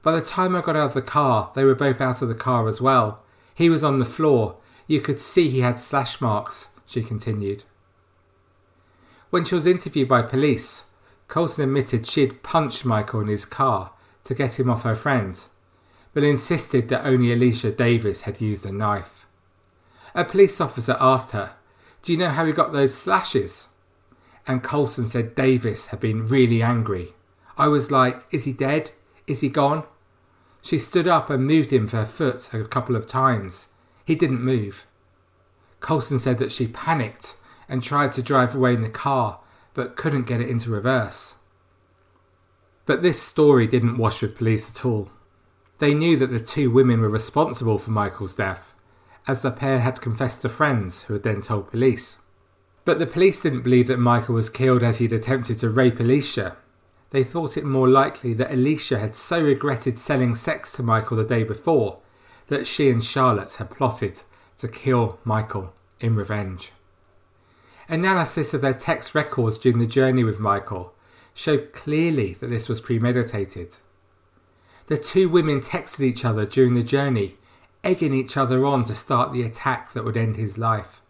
By 0.00 0.12
the 0.12 0.24
time 0.24 0.54
I 0.54 0.60
got 0.60 0.76
out 0.76 0.86
of 0.86 0.94
the 0.94 1.02
car, 1.02 1.50
they 1.56 1.64
were 1.64 1.74
both 1.74 2.00
out 2.00 2.22
of 2.22 2.28
the 2.28 2.36
car 2.36 2.68
as 2.68 2.80
well. 2.80 3.24
He 3.52 3.68
was 3.68 3.82
on 3.82 3.98
the 3.98 4.04
floor. 4.04 4.58
You 4.86 5.00
could 5.00 5.18
see 5.18 5.50
he 5.50 5.60
had 5.60 5.80
slash 5.80 6.20
marks, 6.20 6.68
she 6.86 7.02
continued. 7.02 7.64
When 9.30 9.44
she 9.44 9.56
was 9.56 9.66
interviewed 9.66 10.08
by 10.08 10.22
police, 10.22 10.84
Colson 11.26 11.64
admitted 11.64 12.06
she'd 12.06 12.44
punched 12.44 12.84
Michael 12.84 13.22
in 13.22 13.26
his 13.26 13.44
car 13.44 13.90
to 14.22 14.34
get 14.34 14.60
him 14.60 14.70
off 14.70 14.84
her 14.84 14.94
friend, 14.94 15.42
but 16.14 16.22
insisted 16.22 16.88
that 16.90 17.04
only 17.04 17.32
Alicia 17.32 17.72
Davis 17.72 18.20
had 18.20 18.40
used 18.40 18.64
a 18.64 18.70
knife. 18.70 19.26
A 20.14 20.24
police 20.24 20.60
officer 20.60 20.96
asked 21.00 21.32
her, 21.32 21.54
Do 22.02 22.12
you 22.12 22.18
know 22.18 22.30
how 22.30 22.46
he 22.46 22.52
got 22.52 22.72
those 22.72 22.94
slashes? 22.94 23.68
And 24.46 24.62
Colson 24.62 25.06
said 25.06 25.34
Davis 25.34 25.88
had 25.88 26.00
been 26.00 26.26
really 26.26 26.62
angry. 26.62 27.14
I 27.56 27.68
was 27.68 27.90
like, 27.90 28.22
Is 28.30 28.44
he 28.44 28.52
dead? 28.52 28.92
Is 29.26 29.40
he 29.40 29.48
gone? 29.48 29.84
She 30.62 30.78
stood 30.78 31.06
up 31.06 31.30
and 31.30 31.46
moved 31.46 31.72
him 31.72 31.84
with 31.84 31.92
her 31.92 32.04
foot 32.04 32.52
a 32.52 32.64
couple 32.64 32.96
of 32.96 33.06
times. 33.06 33.68
He 34.04 34.14
didn't 34.14 34.42
move. 34.42 34.86
Colson 35.80 36.18
said 36.18 36.38
that 36.38 36.52
she 36.52 36.66
panicked 36.66 37.36
and 37.68 37.82
tried 37.82 38.12
to 38.12 38.22
drive 38.22 38.54
away 38.54 38.74
in 38.74 38.82
the 38.82 38.88
car 38.88 39.40
but 39.74 39.96
couldn't 39.96 40.26
get 40.26 40.40
it 40.40 40.48
into 40.48 40.70
reverse. 40.70 41.36
But 42.86 43.02
this 43.02 43.22
story 43.22 43.66
didn't 43.66 43.98
wash 43.98 44.22
with 44.22 44.36
police 44.36 44.70
at 44.70 44.84
all. 44.84 45.10
They 45.78 45.94
knew 45.94 46.16
that 46.16 46.32
the 46.32 46.40
two 46.40 46.70
women 46.70 47.00
were 47.00 47.08
responsible 47.08 47.78
for 47.78 47.90
Michael's 47.90 48.34
death, 48.34 48.74
as 49.28 49.42
the 49.42 49.50
pair 49.50 49.80
had 49.80 50.00
confessed 50.00 50.42
to 50.42 50.48
friends 50.48 51.02
who 51.02 51.12
had 51.12 51.22
then 51.22 51.42
told 51.42 51.70
police. 51.70 52.18
But 52.84 52.98
the 52.98 53.06
police 53.06 53.42
didn't 53.42 53.62
believe 53.62 53.86
that 53.88 53.98
Michael 53.98 54.34
was 54.34 54.48
killed 54.48 54.82
as 54.82 54.98
he'd 54.98 55.12
attempted 55.12 55.58
to 55.58 55.68
rape 55.68 56.00
Alicia. 56.00 56.56
They 57.10 57.22
thought 57.22 57.58
it 57.58 57.64
more 57.64 57.88
likely 57.88 58.32
that 58.34 58.50
Alicia 58.50 58.98
had 58.98 59.14
so 59.14 59.42
regretted 59.42 59.98
selling 59.98 60.34
sex 60.34 60.72
to 60.72 60.82
Michael 60.82 61.18
the 61.18 61.24
day 61.24 61.44
before 61.44 61.98
that 62.48 62.66
she 62.66 62.90
and 62.90 63.04
Charlotte 63.04 63.54
had 63.54 63.70
plotted 63.70 64.22
to 64.56 64.68
kill 64.68 65.18
Michael 65.24 65.74
in 66.00 66.16
revenge. 66.16 66.72
Analysis 67.88 68.54
of 68.54 68.62
their 68.62 68.74
text 68.74 69.14
records 69.14 69.58
during 69.58 69.78
the 69.78 69.86
journey 69.86 70.24
with 70.24 70.40
Michael 70.40 70.94
showed 71.34 71.72
clearly 71.72 72.34
that 72.34 72.48
this 72.48 72.68
was 72.68 72.80
premeditated. 72.80 73.76
The 74.86 74.96
two 74.96 75.28
women 75.28 75.60
texted 75.60 76.00
each 76.00 76.24
other 76.24 76.46
during 76.46 76.74
the 76.74 76.82
journey, 76.82 77.36
egging 77.84 78.14
each 78.14 78.36
other 78.36 78.64
on 78.66 78.84
to 78.84 78.94
start 78.94 79.32
the 79.32 79.42
attack 79.42 79.92
that 79.92 80.04
would 80.04 80.16
end 80.16 80.36
his 80.36 80.58
life. 80.58 81.00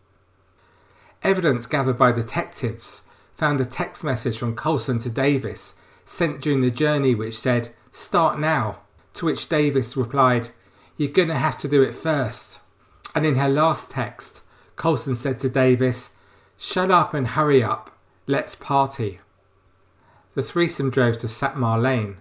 Evidence 1.23 1.67
gathered 1.67 1.99
by 1.99 2.13
detectives 2.13 3.03
found 3.35 3.61
a 3.61 3.65
text 3.65 4.05
message 4.05 4.39
from 4.39 4.55
Colson 4.55 4.99
to 4.99 5.11
Davis 5.11 5.75
sent 6.05 6.41
during 6.41 6.61
the 6.61 6.71
journey 6.71 7.15
which 7.15 7.39
said, 7.39 7.71
Start 7.91 8.39
now, 8.39 8.79
to 9.15 9.27
which 9.27 9.49
Davis 9.49 9.97
replied, 9.97 10.51
You're 10.97 11.13
to 11.13 11.35
have 11.35 11.59
to 11.59 11.69
do 11.69 11.83
it 11.83 11.95
first. 11.95 12.61
And 13.15 13.25
in 13.27 13.37
her 13.37 13.49
last 13.49 13.91
text, 13.91 14.43
Colson 14.77 15.15
said 15.15 15.39
to 15.41 15.49
Davis, 15.49 16.11
Shut 16.57 16.91
up 16.91 17.15
and 17.15 17.29
hurry 17.29 17.63
up. 17.63 17.97
Let's 18.27 18.55
party. 18.55 19.21
The 20.35 20.43
threesome 20.43 20.91
drove 20.91 21.19
to 21.19 21.27
Satmar 21.27 21.81
Lane, 21.81 22.19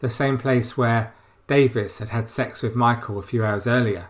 the 0.00 0.10
same 0.10 0.38
place 0.38 0.76
where 0.76 1.12
Davis 1.50 1.98
had 1.98 2.10
had 2.10 2.28
sex 2.28 2.62
with 2.62 2.76
Michael 2.76 3.18
a 3.18 3.22
few 3.22 3.44
hours 3.44 3.66
earlier, 3.66 4.06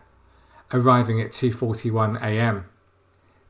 arriving 0.74 1.22
at 1.22 1.30
2:41 1.30 2.20
a.m. 2.20 2.66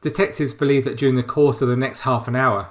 Detectives 0.00 0.52
believe 0.52 0.84
that 0.84 0.96
during 0.96 1.16
the 1.16 1.24
course 1.24 1.60
of 1.60 1.66
the 1.66 1.74
next 1.76 2.02
half 2.02 2.28
an 2.28 2.36
hour, 2.36 2.70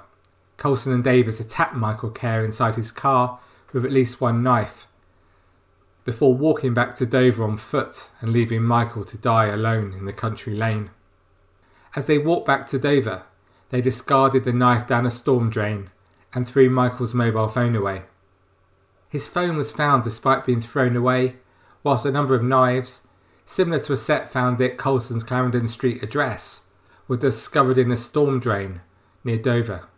Colson 0.56 0.94
and 0.94 1.04
Davis 1.04 1.38
attacked 1.38 1.74
Michael 1.74 2.10
Kerr 2.10 2.42
inside 2.42 2.76
his 2.76 2.90
car 2.90 3.38
with 3.70 3.84
at 3.84 3.92
least 3.92 4.22
one 4.22 4.42
knife, 4.42 4.86
before 6.06 6.34
walking 6.34 6.72
back 6.72 6.96
to 6.96 7.04
Dover 7.04 7.44
on 7.44 7.58
foot 7.58 8.08
and 8.22 8.32
leaving 8.32 8.62
Michael 8.62 9.04
to 9.04 9.18
die 9.18 9.48
alone 9.48 9.92
in 9.92 10.06
the 10.06 10.14
country 10.14 10.54
lane. 10.54 10.88
As 11.94 12.06
they 12.06 12.16
walked 12.16 12.46
back 12.46 12.66
to 12.68 12.78
Dover, 12.78 13.24
they 13.68 13.82
discarded 13.82 14.44
the 14.44 14.54
knife 14.54 14.86
down 14.86 15.04
a 15.04 15.10
storm 15.10 15.50
drain 15.50 15.90
and 16.32 16.48
threw 16.48 16.70
Michael's 16.70 17.12
mobile 17.12 17.48
phone 17.48 17.76
away. 17.76 18.04
His 19.10 19.28
phone 19.28 19.56
was 19.56 19.72
found 19.72 20.04
despite 20.04 20.46
being 20.46 20.60
thrown 20.60 20.96
away, 20.96 21.36
whilst 21.82 22.06
a 22.06 22.12
number 22.12 22.34
of 22.34 22.44
knives, 22.44 23.02
similar 23.44 23.80
to 23.80 23.92
a 23.92 23.96
set 23.96 24.32
found 24.32 24.60
at 24.60 24.78
Colson's 24.78 25.24
Clarendon 25.24 25.66
Street 25.66 26.02
address, 26.02 26.62
were 27.08 27.16
discovered 27.16 27.76
in 27.76 27.90
a 27.90 27.96
storm 27.96 28.38
drain 28.38 28.80
near 29.24 29.36
Dover. 29.36 29.88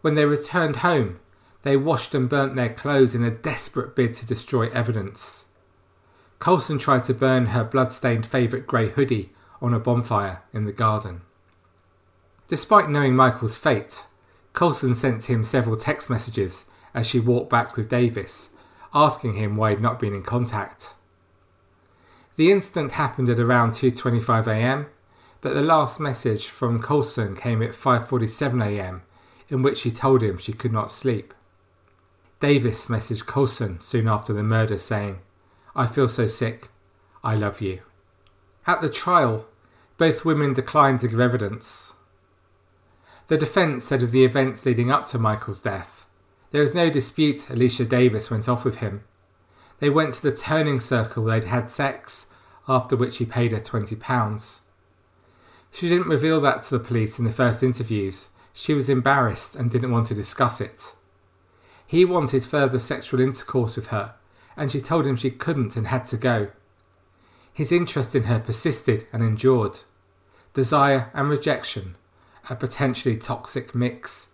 When 0.00 0.14
they 0.14 0.24
returned 0.24 0.76
home, 0.76 1.18
they 1.62 1.76
washed 1.76 2.14
and 2.14 2.28
burnt 2.28 2.54
their 2.54 2.72
clothes 2.72 3.16
in 3.16 3.24
a 3.24 3.30
desperate 3.30 3.96
bid 3.96 4.14
to 4.14 4.26
destroy 4.26 4.70
evidence. 4.70 5.46
Colson 6.38 6.78
tried 6.78 7.04
to 7.04 7.12
burn 7.12 7.46
her 7.46 7.64
blood-stained 7.64 8.24
favourite 8.24 8.66
grey 8.66 8.90
hoodie 8.90 9.32
on 9.60 9.74
a 9.74 9.80
bonfire 9.80 10.42
in 10.54 10.64
the 10.64 10.72
garden. 10.72 11.22
Despite 12.48 12.88
knowing 12.88 13.14
Michael's 13.14 13.56
fate, 13.56 14.06
Colson 14.52 14.94
sent 14.94 15.28
him 15.28 15.44
several 15.44 15.76
text 15.76 16.08
messages 16.08 16.64
as 16.94 17.06
she 17.06 17.20
walked 17.20 17.50
back 17.50 17.76
with 17.76 17.88
Davis, 17.88 18.50
asking 18.94 19.34
him 19.34 19.56
why 19.56 19.70
he'd 19.70 19.80
not 19.80 19.98
been 19.98 20.14
in 20.14 20.22
contact. 20.22 20.94
The 22.36 22.50
incident 22.50 22.92
happened 22.92 23.28
at 23.28 23.38
around 23.38 23.72
2:25 23.72 24.46
a.m., 24.46 24.86
but 25.40 25.54
the 25.54 25.62
last 25.62 26.00
message 26.00 26.46
from 26.46 26.82
Colson 26.82 27.36
came 27.36 27.62
at 27.62 27.72
5:47 27.72 28.64
a.m., 28.64 29.02
in 29.48 29.62
which 29.62 29.78
she 29.78 29.90
told 29.90 30.22
him 30.22 30.38
she 30.38 30.52
could 30.52 30.72
not 30.72 30.92
sleep. 30.92 31.34
Davis 32.40 32.86
messaged 32.86 33.26
Colson 33.26 33.80
soon 33.80 34.08
after 34.08 34.32
the 34.32 34.42
murder 34.42 34.78
saying, 34.78 35.20
"I 35.76 35.86
feel 35.86 36.08
so 36.08 36.26
sick. 36.26 36.70
I 37.22 37.34
love 37.34 37.60
you." 37.60 37.80
At 38.66 38.80
the 38.80 38.88
trial, 38.88 39.46
both 39.98 40.24
women 40.24 40.52
declined 40.54 41.00
to 41.00 41.08
give 41.08 41.20
evidence, 41.20 41.94
the 43.30 43.36
defence 43.36 43.84
said 43.84 44.02
of 44.02 44.10
the 44.10 44.24
events 44.24 44.66
leading 44.66 44.90
up 44.90 45.06
to 45.06 45.18
Michael's 45.18 45.62
death, 45.62 45.99
there 46.50 46.62
is 46.62 46.74
no 46.74 46.90
dispute 46.90 47.48
Alicia 47.48 47.84
Davis 47.84 48.30
went 48.30 48.48
off 48.48 48.64
with 48.64 48.76
him. 48.76 49.04
They 49.78 49.90
went 49.90 50.14
to 50.14 50.22
the 50.22 50.36
turning 50.36 50.80
circle 50.80 51.24
where 51.24 51.40
they'd 51.40 51.48
had 51.48 51.70
sex, 51.70 52.26
after 52.68 52.96
which 52.96 53.18
he 53.18 53.24
paid 53.24 53.52
her 53.52 53.60
£20. 53.60 54.60
She 55.72 55.88
didn't 55.88 56.08
reveal 56.08 56.40
that 56.40 56.62
to 56.62 56.70
the 56.70 56.84
police 56.84 57.18
in 57.18 57.24
the 57.24 57.32
first 57.32 57.62
interviews. 57.62 58.28
She 58.52 58.74
was 58.74 58.88
embarrassed 58.88 59.54
and 59.54 59.70
didn't 59.70 59.92
want 59.92 60.06
to 60.08 60.14
discuss 60.14 60.60
it. 60.60 60.94
He 61.86 62.04
wanted 62.04 62.44
further 62.44 62.78
sexual 62.78 63.20
intercourse 63.20 63.76
with 63.76 63.88
her, 63.88 64.14
and 64.56 64.70
she 64.70 64.80
told 64.80 65.06
him 65.06 65.16
she 65.16 65.30
couldn't 65.30 65.76
and 65.76 65.86
had 65.86 66.04
to 66.06 66.16
go. 66.16 66.48
His 67.52 67.72
interest 67.72 68.14
in 68.14 68.24
her 68.24 68.40
persisted 68.40 69.06
and 69.12 69.22
endured. 69.22 69.80
Desire 70.52 71.10
and 71.14 71.28
rejection, 71.28 71.96
a 72.48 72.56
potentially 72.56 73.16
toxic 73.16 73.74
mix. 73.74 74.28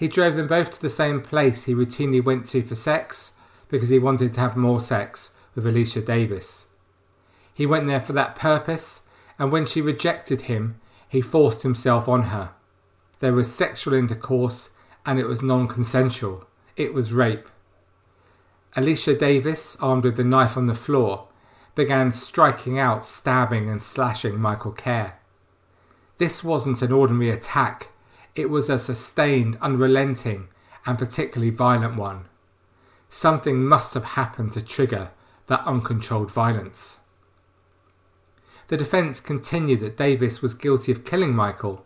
He 0.00 0.08
drove 0.08 0.34
them 0.34 0.46
both 0.46 0.70
to 0.70 0.80
the 0.80 0.88
same 0.88 1.20
place 1.20 1.64
he 1.64 1.74
routinely 1.74 2.24
went 2.24 2.46
to 2.46 2.62
for 2.62 2.74
sex 2.74 3.32
because 3.68 3.90
he 3.90 3.98
wanted 3.98 4.32
to 4.32 4.40
have 4.40 4.56
more 4.56 4.80
sex 4.80 5.34
with 5.54 5.66
Alicia 5.66 6.00
Davis. 6.00 6.68
He 7.52 7.66
went 7.66 7.86
there 7.86 8.00
for 8.00 8.14
that 8.14 8.34
purpose, 8.34 9.02
and 9.38 9.52
when 9.52 9.66
she 9.66 9.82
rejected 9.82 10.42
him, 10.42 10.80
he 11.06 11.20
forced 11.20 11.64
himself 11.64 12.08
on 12.08 12.22
her. 12.32 12.52
There 13.18 13.34
was 13.34 13.54
sexual 13.54 13.92
intercourse, 13.92 14.70
and 15.04 15.18
it 15.18 15.26
was 15.26 15.42
non 15.42 15.68
consensual. 15.68 16.46
It 16.76 16.94
was 16.94 17.12
rape. 17.12 17.46
Alicia 18.76 19.14
Davis, 19.14 19.76
armed 19.82 20.04
with 20.04 20.16
the 20.16 20.24
knife 20.24 20.56
on 20.56 20.64
the 20.64 20.72
floor, 20.72 21.28
began 21.74 22.10
striking 22.10 22.78
out, 22.78 23.04
stabbing 23.04 23.68
and 23.68 23.82
slashing 23.82 24.40
Michael 24.40 24.72
Kerr. 24.72 25.12
This 26.16 26.42
wasn't 26.42 26.80
an 26.80 26.90
ordinary 26.90 27.28
attack, 27.28 27.88
it 28.34 28.50
was 28.50 28.70
a 28.70 28.78
sustained, 28.78 29.58
unrelenting, 29.60 30.48
and 30.86 30.98
particularly 30.98 31.50
violent 31.50 31.96
one. 31.96 32.26
Something 33.08 33.64
must 33.64 33.94
have 33.94 34.04
happened 34.04 34.52
to 34.52 34.62
trigger 34.62 35.10
that 35.46 35.66
uncontrolled 35.66 36.30
violence. 36.30 36.98
The 38.68 38.76
defence 38.76 39.20
continued 39.20 39.80
that 39.80 39.96
Davis 39.96 40.40
was 40.40 40.54
guilty 40.54 40.92
of 40.92 41.04
killing 41.04 41.34
Michael, 41.34 41.84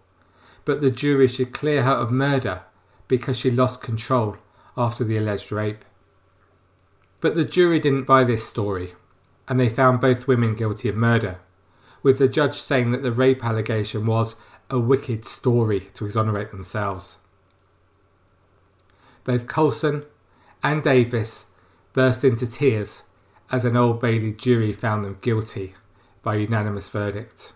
but 0.66 0.82
the 0.82 0.90
jury 0.90 1.28
should 1.28 1.54
clear 1.54 1.82
her 1.82 1.92
of 1.92 2.10
murder 2.10 2.62
because 3.08 3.38
she 3.38 3.50
lost 3.50 3.80
control 3.80 4.36
after 4.76 5.02
the 5.02 5.16
alleged 5.16 5.50
rape. 5.50 5.84
But 7.20 7.34
the 7.34 7.44
jury 7.44 7.80
didn't 7.80 8.04
buy 8.04 8.24
this 8.24 8.46
story, 8.46 8.92
and 9.48 9.58
they 9.58 9.70
found 9.70 10.00
both 10.00 10.28
women 10.28 10.54
guilty 10.54 10.90
of 10.90 10.96
murder, 10.96 11.38
with 12.02 12.18
the 12.18 12.28
judge 12.28 12.56
saying 12.56 12.90
that 12.90 13.02
the 13.02 13.12
rape 13.12 13.42
allegation 13.42 14.04
was 14.04 14.36
a 14.71 14.78
wicked 14.78 15.25
story 15.25 15.88
to 15.94 16.04
exonerate 16.04 16.50
themselves. 16.50 17.18
Both 19.25 19.47
Colson 19.47 20.04
and 20.62 20.83
Davis 20.83 21.47
burst 21.92 22.25
into 22.25 22.47
tears 22.47 23.02
as 23.50 23.64
an 23.64 23.76
Old 23.76 24.00
Bailey 24.00 24.33
jury 24.33 24.73
found 24.73 25.04
them 25.04 25.18
guilty 25.21 25.75
by 26.23 26.37
unanimous 26.37 26.88
verdict. 26.88 27.52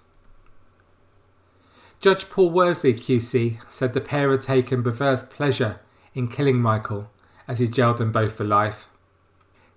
Judge 2.00 2.31
Paul 2.31 2.50
Worsley 2.50 2.95
QC 2.95 3.59
said 3.69 3.93
the 3.93 4.00
pair 4.00 4.31
had 4.31 4.43
taken 4.43 4.83
perverse 4.83 5.25
pleasure 5.25 5.81
in 6.15 6.29
killing 6.29 6.61
Michael 6.61 7.11
as 7.49 7.59
he 7.59 7.67
jailed 7.67 7.99
them 7.99 8.12
both 8.12 8.35
for 8.35 8.45
life. 8.45 8.88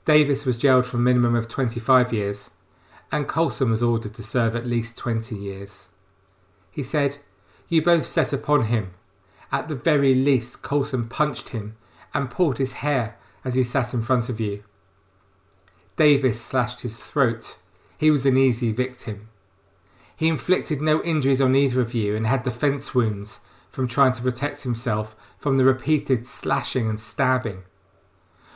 Davis 0.05 0.45
was 0.45 0.57
jailed 0.57 0.85
for 0.85 0.97
a 0.97 0.99
minimum 0.99 1.35
of 1.35 1.47
25 1.47 2.13
years, 2.13 2.51
and 3.11 3.27
Colson 3.27 3.69
was 3.69 3.81
ordered 3.81 4.13
to 4.13 4.23
serve 4.23 4.55
at 4.55 4.65
least 4.65 4.97
20 4.97 5.35
years. 5.35 5.87
He 6.71 6.83
said, 6.83 7.17
You 7.67 7.81
both 7.81 8.05
set 8.05 8.33
upon 8.33 8.65
him. 8.65 8.93
At 9.51 9.67
the 9.67 9.75
very 9.75 10.15
least, 10.15 10.61
Coulson 10.63 11.07
punched 11.07 11.49
him 11.49 11.75
and 12.13 12.31
pulled 12.31 12.57
his 12.57 12.73
hair 12.73 13.17
as 13.43 13.55
he 13.55 13.63
sat 13.63 13.93
in 13.93 14.01
front 14.01 14.29
of 14.29 14.39
you. 14.39 14.63
Davis 15.97 16.41
slashed 16.41 16.81
his 16.81 16.99
throat 16.99 17.57
he 18.01 18.09
was 18.09 18.25
an 18.25 18.35
easy 18.35 18.71
victim. 18.71 19.29
He 20.15 20.27
inflicted 20.27 20.81
no 20.81 21.03
injuries 21.03 21.39
on 21.39 21.55
either 21.55 21.81
of 21.81 21.93
you 21.93 22.15
and 22.15 22.25
had 22.25 22.41
defence 22.41 22.95
wounds 22.95 23.41
from 23.69 23.87
trying 23.87 24.13
to 24.13 24.23
protect 24.23 24.63
himself 24.63 25.15
from 25.37 25.57
the 25.57 25.63
repeated 25.63 26.25
slashing 26.25 26.89
and 26.89 26.99
stabbing. 26.99 27.61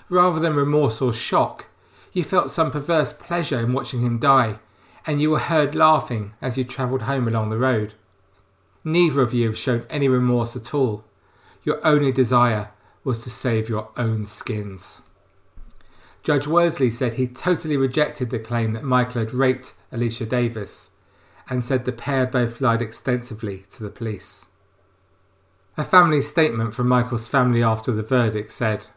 Rather 0.10 0.40
than 0.40 0.56
remorse 0.56 1.00
or 1.00 1.14
shock, 1.14 1.68
you 2.12 2.24
felt 2.24 2.50
some 2.50 2.72
perverse 2.72 3.14
pleasure 3.14 3.60
in 3.60 3.72
watching 3.72 4.02
him 4.02 4.18
die, 4.18 4.58
and 5.06 5.22
you 5.22 5.30
were 5.30 5.38
heard 5.38 5.76
laughing 5.76 6.34
as 6.42 6.58
you 6.58 6.64
travelled 6.64 7.04
home 7.04 7.28
along 7.28 7.52
the 7.52 7.58
road. 7.60 7.94
Neither 8.88 9.22
of 9.22 9.34
you 9.34 9.48
have 9.48 9.58
shown 9.58 9.86
any 9.90 10.08
remorse 10.08 10.56
at 10.56 10.74
all. 10.74 11.04
Your 11.64 11.86
only 11.86 12.12
desire 12.12 12.70
was 13.04 13.24
to 13.24 13.32
save 13.32 13.68
your 13.68 13.90
own 13.98 14.26
skins. 14.26 15.02
Judge 16.22 16.46
Worsley 16.46 16.92
said 16.92 17.16
he 17.16 17.28
totally 17.28 17.78
rejected 17.78 18.30
the 18.30 18.38
claim 18.40 18.74
that 18.74 18.84
Michael 18.84 19.22
had 19.22 19.34
raped 19.34 19.74
Alicia 19.92 20.28
Davis 20.28 20.92
and 21.50 21.64
said 21.64 21.86
the 21.86 21.92
pair 21.92 22.28
both 22.28 22.62
lied 22.62 22.82
extensively 22.82 23.66
to 23.72 23.82
the 23.82 23.90
police. 23.90 24.46
A 25.78 25.84
family 25.84 26.22
statement 26.22 26.76
from 26.76 26.88
Michael's 26.88 27.28
family 27.28 27.64
after 27.64 27.92
the 27.92 28.04
verdict 28.04 28.52
said 28.52 28.88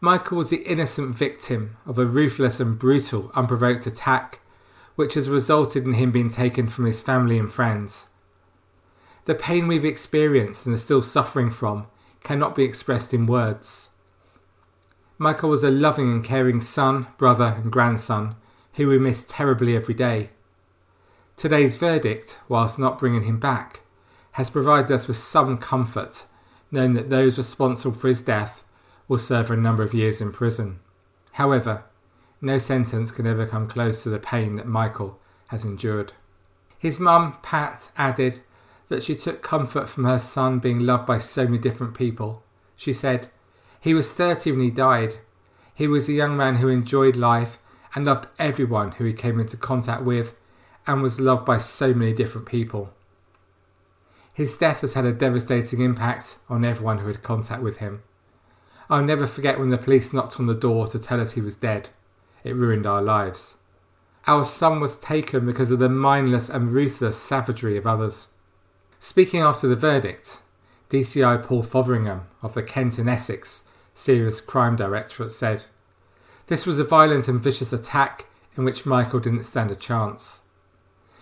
Michael 0.00 0.38
was 0.38 0.50
the 0.50 0.64
innocent 0.64 1.16
victim 1.16 1.76
of 1.84 1.98
a 1.98 2.06
ruthless 2.06 2.60
and 2.60 2.78
brutal, 2.78 3.30
unprovoked 3.34 3.86
attack, 3.86 4.38
which 4.94 5.14
has 5.14 5.28
resulted 5.28 5.84
in 5.84 5.94
him 5.94 6.12
being 6.12 6.30
taken 6.30 6.68
from 6.68 6.86
his 6.86 7.00
family 7.00 7.38
and 7.38 7.52
friends. 7.52 8.06
The 9.30 9.36
pain 9.36 9.68
we've 9.68 9.84
experienced 9.84 10.66
and 10.66 10.74
are 10.74 10.78
still 10.78 11.02
suffering 11.02 11.50
from 11.50 11.86
cannot 12.24 12.56
be 12.56 12.64
expressed 12.64 13.14
in 13.14 13.26
words. 13.26 13.90
Michael 15.18 15.50
was 15.50 15.62
a 15.62 15.70
loving 15.70 16.10
and 16.10 16.24
caring 16.24 16.60
son, 16.60 17.06
brother, 17.16 17.54
and 17.62 17.70
grandson 17.70 18.34
who 18.72 18.88
we 18.88 18.98
miss 18.98 19.24
terribly 19.28 19.76
every 19.76 19.94
day. 19.94 20.30
Today's 21.36 21.76
verdict, 21.76 22.40
whilst 22.48 22.76
not 22.76 22.98
bringing 22.98 23.22
him 23.22 23.38
back, 23.38 23.82
has 24.32 24.50
provided 24.50 24.90
us 24.90 25.06
with 25.06 25.16
some 25.16 25.58
comfort, 25.58 26.24
knowing 26.72 26.94
that 26.94 27.08
those 27.08 27.38
responsible 27.38 27.96
for 27.96 28.08
his 28.08 28.22
death 28.22 28.64
will 29.06 29.16
serve 29.16 29.48
a 29.48 29.56
number 29.56 29.84
of 29.84 29.94
years 29.94 30.20
in 30.20 30.32
prison. 30.32 30.80
However, 31.34 31.84
no 32.40 32.58
sentence 32.58 33.12
can 33.12 33.28
ever 33.28 33.46
come 33.46 33.68
close 33.68 34.02
to 34.02 34.08
the 34.08 34.18
pain 34.18 34.56
that 34.56 34.66
Michael 34.66 35.20
has 35.50 35.64
endured. 35.64 36.14
His 36.80 36.98
mum, 36.98 37.38
Pat, 37.42 37.92
added 37.96 38.40
that 38.90 39.02
she 39.02 39.14
took 39.14 39.40
comfort 39.40 39.88
from 39.88 40.04
her 40.04 40.18
son 40.18 40.58
being 40.58 40.80
loved 40.80 41.06
by 41.06 41.16
so 41.16 41.44
many 41.44 41.58
different 41.58 41.94
people. 41.94 42.42
She 42.76 42.92
said, 42.92 43.30
he 43.80 43.94
was 43.94 44.12
30 44.12 44.52
when 44.52 44.60
he 44.60 44.70
died. 44.70 45.14
He 45.74 45.86
was 45.86 46.08
a 46.08 46.12
young 46.12 46.36
man 46.36 46.56
who 46.56 46.68
enjoyed 46.68 47.16
life 47.16 47.58
and 47.94 48.04
loved 48.04 48.26
everyone 48.38 48.92
who 48.92 49.04
he 49.04 49.14
came 49.14 49.40
into 49.40 49.56
contact 49.56 50.02
with 50.02 50.38
and 50.86 51.02
was 51.02 51.20
loved 51.20 51.46
by 51.46 51.58
so 51.58 51.94
many 51.94 52.12
different 52.12 52.46
people. 52.46 52.92
His 54.34 54.56
death 54.56 54.80
has 54.82 54.94
had 54.94 55.04
a 55.04 55.12
devastating 55.12 55.80
impact 55.80 56.36
on 56.48 56.64
everyone 56.64 56.98
who 56.98 57.06
had 57.06 57.22
contact 57.22 57.62
with 57.62 57.78
him. 57.78 58.02
I'll 58.90 59.04
never 59.04 59.26
forget 59.26 59.58
when 59.58 59.70
the 59.70 59.78
police 59.78 60.12
knocked 60.12 60.40
on 60.40 60.46
the 60.46 60.54
door 60.54 60.88
to 60.88 60.98
tell 60.98 61.20
us 61.20 61.32
he 61.32 61.40
was 61.40 61.54
dead. 61.54 61.90
It 62.42 62.56
ruined 62.56 62.86
our 62.86 63.02
lives. 63.02 63.54
Our 64.26 64.44
son 64.44 64.80
was 64.80 64.98
taken 64.98 65.46
because 65.46 65.70
of 65.70 65.78
the 65.78 65.88
mindless 65.88 66.48
and 66.48 66.68
ruthless 66.68 67.16
savagery 67.16 67.76
of 67.76 67.86
others. 67.86 68.28
Speaking 69.02 69.40
after 69.40 69.66
the 69.66 69.76
verdict, 69.76 70.40
DCI 70.90 71.42
Paul 71.42 71.62
Fotheringham 71.62 72.26
of 72.42 72.52
the 72.52 72.62
Kent 72.62 72.98
and 72.98 73.08
Essex 73.08 73.64
Serious 73.94 74.42
Crime 74.42 74.76
Directorate 74.76 75.32
said. 75.32 75.64
This 76.48 76.66
was 76.66 76.78
a 76.78 76.84
violent 76.84 77.26
and 77.26 77.40
vicious 77.40 77.72
attack 77.72 78.26
in 78.58 78.64
which 78.64 78.84
Michael 78.84 79.18
didn't 79.18 79.44
stand 79.44 79.70
a 79.70 79.74
chance. 79.74 80.40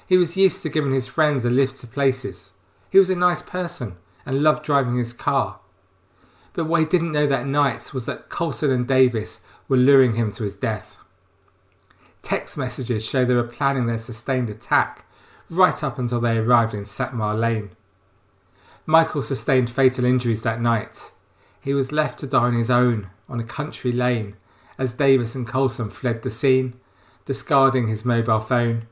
He 0.09 0.17
was 0.17 0.37
used 0.37 0.61
to 0.62 0.69
giving 0.69 0.93
his 0.93 1.07
friends 1.07 1.45
a 1.45 1.51
lift 1.51 1.79
to 1.81 1.87
places. 1.87 2.53
He 2.91 2.99
was 2.99 3.11
a 3.11 3.17
nice 3.17 3.43
person 3.43 3.97
and 4.27 4.43
loved 4.43 4.64
driving 4.64 4.99
his 4.99 5.12
car. 5.12 5.61
But 6.55 6.64
what 6.64 6.81
he 6.81 6.87
didn't 6.87 7.12
know 7.12 7.29
that 7.29 7.47
night 7.47 7.95
was 7.95 8.07
that 8.07 8.29
Colson 8.29 8.73
and 8.73 8.88
Davis 8.88 9.41
were 9.69 9.77
luring 9.77 10.17
him 10.17 10.33
to 10.33 10.43
his 10.43 10.57
death. 10.57 10.97
Text 12.23 12.59
messages 12.59 13.05
show 13.05 13.25
they 13.25 13.35
were 13.35 13.45
planning 13.45 13.87
their 13.87 13.99
sustained 13.99 14.51
attack 14.51 15.05
right 15.51 15.83
up 15.83 15.99
until 15.99 16.21
they 16.21 16.37
arrived 16.37 16.75
in 16.75 16.85
Satmar 16.85 17.39
Lane. 17.39 17.71
Michael 18.87 19.23
sustained 19.23 19.71
fatal 19.71 20.05
injuries 20.05 20.43
that 20.43 20.61
night, 20.61 21.13
he 21.61 21.75
was 21.75 21.93
left 21.93 22.19
to 22.21 22.27
die 22.27 22.45
on 22.45 22.55
his 22.55 22.71
own 22.71 23.11
on 23.29 23.41
a 23.41 23.45
country 23.45 23.93
lane 23.93 24.37
as 24.79 24.95
Davis 24.95 25.35
and 25.35 25.47
Colson 25.47 25.91
fled 25.91 26.23
the 26.23 26.31
scene, 26.31 26.75
discarding 27.25 27.89
his 27.89 28.05
mobile 28.05 28.41
phone 28.41 28.87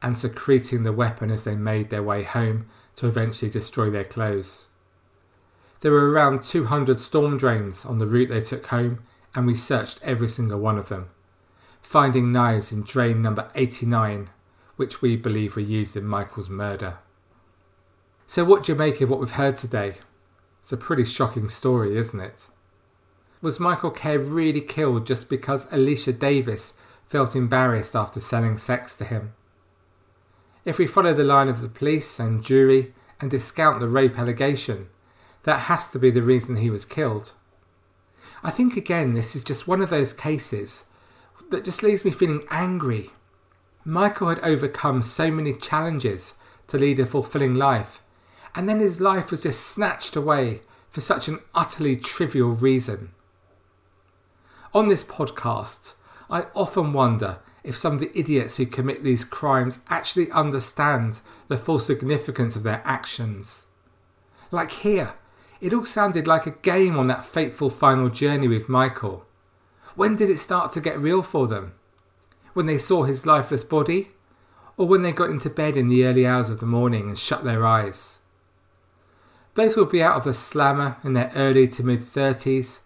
and 0.00 0.16
secreting 0.16 0.82
the 0.82 0.92
weapon 0.92 1.30
as 1.30 1.44
they 1.44 1.54
made 1.54 1.90
their 1.90 2.02
way 2.02 2.22
home 2.22 2.66
to 2.94 3.06
eventually 3.06 3.50
destroy 3.50 3.90
their 3.90 4.04
clothes. 4.04 4.68
There 5.80 5.92
were 5.92 6.10
around 6.10 6.44
200 6.44 6.98
storm 7.00 7.36
drains 7.36 7.84
on 7.84 7.98
the 7.98 8.06
route 8.06 8.28
they 8.28 8.40
took 8.40 8.66
home, 8.66 9.02
and 9.34 9.46
we 9.46 9.54
searched 9.54 10.00
every 10.02 10.28
single 10.28 10.60
one 10.60 10.78
of 10.78 10.88
them, 10.88 11.08
finding 11.80 12.32
knives 12.32 12.70
in 12.70 12.82
drain 12.82 13.20
number 13.20 13.50
89, 13.54 14.30
which 14.82 15.00
we 15.00 15.14
believe 15.14 15.54
were 15.54 15.62
used 15.62 15.96
in 15.96 16.04
Michael's 16.04 16.48
murder. 16.48 16.98
So, 18.26 18.44
what 18.44 18.64
do 18.64 18.72
you 18.72 18.76
make 18.76 19.00
of 19.00 19.08
what 19.08 19.20
we've 19.20 19.30
heard 19.30 19.54
today? 19.54 19.98
It's 20.58 20.72
a 20.72 20.76
pretty 20.76 21.04
shocking 21.04 21.48
story, 21.48 21.96
isn't 21.96 22.18
it? 22.18 22.48
Was 23.40 23.60
Michael 23.60 23.92
Kerr 23.92 24.18
really 24.18 24.60
killed 24.60 25.06
just 25.06 25.28
because 25.28 25.68
Alicia 25.70 26.14
Davis 26.14 26.74
felt 27.06 27.36
embarrassed 27.36 27.94
after 27.94 28.18
selling 28.18 28.58
sex 28.58 28.96
to 28.96 29.04
him. 29.04 29.34
If 30.64 30.78
we 30.78 30.88
follow 30.88 31.14
the 31.14 31.22
line 31.22 31.48
of 31.48 31.60
the 31.60 31.68
police 31.68 32.18
and 32.18 32.42
jury 32.42 32.92
and 33.20 33.30
discount 33.30 33.78
the 33.78 33.86
rape 33.86 34.18
allegation, 34.18 34.88
that 35.44 35.66
has 35.70 35.86
to 35.92 36.00
be 36.00 36.10
the 36.10 36.22
reason 36.22 36.56
he 36.56 36.70
was 36.70 36.84
killed. 36.84 37.34
I 38.42 38.50
think 38.50 38.76
again 38.76 39.12
this 39.12 39.36
is 39.36 39.44
just 39.44 39.68
one 39.68 39.80
of 39.80 39.90
those 39.90 40.12
cases 40.12 40.86
that 41.50 41.64
just 41.64 41.84
leaves 41.84 42.04
me 42.04 42.10
feeling 42.10 42.44
angry. 42.50 43.10
Michael 43.84 44.28
had 44.28 44.38
overcome 44.40 45.02
so 45.02 45.30
many 45.30 45.54
challenges 45.54 46.34
to 46.68 46.78
lead 46.78 47.00
a 47.00 47.06
fulfilling 47.06 47.54
life, 47.54 48.00
and 48.54 48.68
then 48.68 48.80
his 48.80 49.00
life 49.00 49.30
was 49.30 49.40
just 49.40 49.66
snatched 49.66 50.14
away 50.14 50.62
for 50.88 51.00
such 51.00 51.26
an 51.26 51.40
utterly 51.54 51.96
trivial 51.96 52.50
reason. 52.50 53.10
On 54.72 54.88
this 54.88 55.02
podcast, 55.02 55.94
I 56.30 56.46
often 56.54 56.92
wonder 56.92 57.38
if 57.64 57.76
some 57.76 57.94
of 57.94 58.00
the 58.00 58.16
idiots 58.18 58.56
who 58.56 58.66
commit 58.66 59.02
these 59.02 59.24
crimes 59.24 59.80
actually 59.88 60.30
understand 60.30 61.20
the 61.48 61.56
full 61.56 61.78
significance 61.78 62.56
of 62.56 62.62
their 62.62 62.82
actions. 62.84 63.64
Like 64.50 64.70
here, 64.70 65.14
it 65.60 65.72
all 65.72 65.84
sounded 65.84 66.26
like 66.26 66.46
a 66.46 66.50
game 66.50 66.98
on 66.98 67.06
that 67.08 67.24
fateful 67.24 67.70
final 67.70 68.08
journey 68.08 68.48
with 68.48 68.68
Michael. 68.68 69.26
When 69.94 70.16
did 70.16 70.30
it 70.30 70.38
start 70.38 70.70
to 70.72 70.80
get 70.80 71.00
real 71.00 71.22
for 71.22 71.46
them? 71.46 71.74
When 72.52 72.66
they 72.66 72.78
saw 72.78 73.04
his 73.04 73.26
lifeless 73.26 73.64
body? 73.64 74.10
Or 74.76 74.86
when 74.86 75.02
they 75.02 75.12
got 75.12 75.30
into 75.30 75.50
bed 75.50 75.76
in 75.76 75.88
the 75.88 76.04
early 76.04 76.26
hours 76.26 76.48
of 76.48 76.60
the 76.60 76.66
morning 76.66 77.08
and 77.08 77.18
shut 77.18 77.44
their 77.44 77.66
eyes? 77.66 78.18
Both 79.54 79.76
will 79.76 79.84
be 79.84 80.02
out 80.02 80.16
of 80.16 80.24
the 80.24 80.32
slammer 80.32 80.96
in 81.04 81.12
their 81.12 81.30
early 81.34 81.68
to 81.68 81.84
mid 81.84 82.00
30s, 82.00 82.80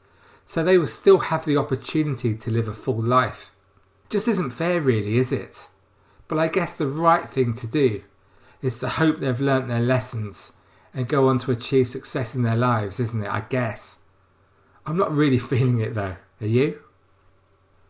so 0.44 0.62
they 0.62 0.78
will 0.78 0.86
still 0.86 1.18
have 1.18 1.44
the 1.44 1.56
opportunity 1.56 2.34
to 2.34 2.50
live 2.50 2.68
a 2.68 2.72
full 2.72 3.00
life. 3.00 3.52
Just 4.08 4.28
isn't 4.28 4.50
fair, 4.50 4.80
really, 4.80 5.16
is 5.16 5.30
it? 5.30 5.68
But 6.28 6.38
I 6.38 6.48
guess 6.48 6.74
the 6.74 6.86
right 6.86 7.28
thing 7.28 7.54
to 7.54 7.66
do 7.66 8.02
is 8.62 8.78
to 8.80 8.88
hope 8.88 9.18
they've 9.18 9.40
learnt 9.40 9.68
their 9.68 9.80
lessons 9.80 10.52
and 10.92 11.08
go 11.08 11.28
on 11.28 11.38
to 11.38 11.50
achieve 11.50 11.88
success 11.88 12.34
in 12.34 12.42
their 12.42 12.56
lives, 12.56 12.98
isn't 12.98 13.22
it? 13.22 13.30
I 13.30 13.40
guess. 13.40 13.98
I'm 14.84 14.96
not 14.96 15.14
really 15.14 15.38
feeling 15.38 15.80
it 15.80 15.94
though. 15.94 16.16
Are 16.40 16.46
you? 16.46 16.80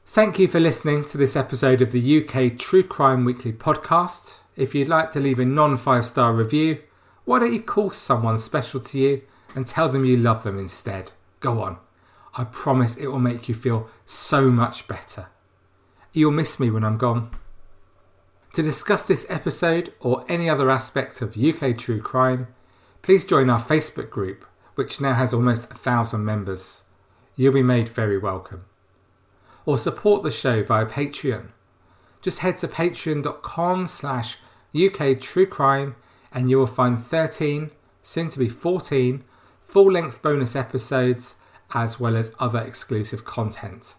Thank 0.06 0.38
you 0.38 0.48
for 0.48 0.58
listening 0.60 1.04
to 1.06 1.18
this 1.18 1.36
episode 1.36 1.82
of 1.82 1.92
the 1.92 2.24
UK 2.24 2.58
True 2.58 2.82
Crime 2.82 3.24
Weekly 3.24 3.52
podcast. 3.52 4.36
If 4.56 4.74
you'd 4.74 4.88
like 4.88 5.10
to 5.10 5.20
leave 5.20 5.38
a 5.38 5.44
non 5.44 5.76
five 5.76 6.06
star 6.06 6.32
review, 6.32 6.78
why 7.24 7.38
don't 7.38 7.52
you 7.52 7.60
call 7.60 7.90
someone 7.90 8.38
special 8.38 8.80
to 8.80 8.98
you 8.98 9.22
and 9.54 9.66
tell 9.66 9.88
them 9.88 10.04
you 10.04 10.16
love 10.16 10.42
them 10.42 10.58
instead? 10.58 11.12
Go 11.40 11.62
on. 11.62 11.78
I 12.34 12.44
promise 12.44 12.96
it 12.96 13.08
will 13.08 13.18
make 13.18 13.48
you 13.48 13.54
feel 13.54 13.90
so 14.06 14.50
much 14.50 14.88
better. 14.88 15.26
You'll 16.12 16.30
miss 16.30 16.58
me 16.58 16.70
when 16.70 16.84
I'm 16.84 16.96
gone. 16.98 17.30
To 18.54 18.62
discuss 18.62 19.06
this 19.06 19.26
episode 19.28 19.92
or 20.00 20.24
any 20.28 20.48
other 20.48 20.70
aspect 20.70 21.20
of 21.20 21.36
UK 21.36 21.76
true 21.76 22.00
crime, 22.00 22.48
Please 23.06 23.24
join 23.24 23.48
our 23.48 23.60
Facebook 23.60 24.10
group, 24.10 24.44
which 24.74 25.00
now 25.00 25.14
has 25.14 25.32
almost 25.32 25.70
a 25.70 25.74
thousand 25.74 26.24
members. 26.24 26.82
You'll 27.36 27.52
be 27.52 27.62
made 27.62 27.88
very 27.88 28.18
welcome. 28.18 28.64
Or 29.66 29.76
support 29.76 30.22
the 30.22 30.31
show 30.31 30.62
via 30.62 30.87
Patreon. 30.87 31.48
Just 32.22 32.38
head 32.38 32.57
to 32.59 32.68
patreon.com 32.68 33.87
slash 33.87 34.38
UK 34.74 35.20
True 35.20 35.46
Crime 35.46 35.96
and 36.33 36.48
you 36.48 36.59
will 36.59 36.66
find 36.66 36.98
13, 36.98 37.70
soon 38.02 38.31
to 38.31 38.38
be 38.38 38.48
14, 38.48 39.22
full 39.61 39.92
length 39.92 40.22
bonus 40.22 40.57
episodes 40.57 41.35
as 41.74 42.00
well 42.00 42.16
as 42.16 42.35
other 42.38 42.61
exclusive 42.61 43.26
content. 43.26 43.94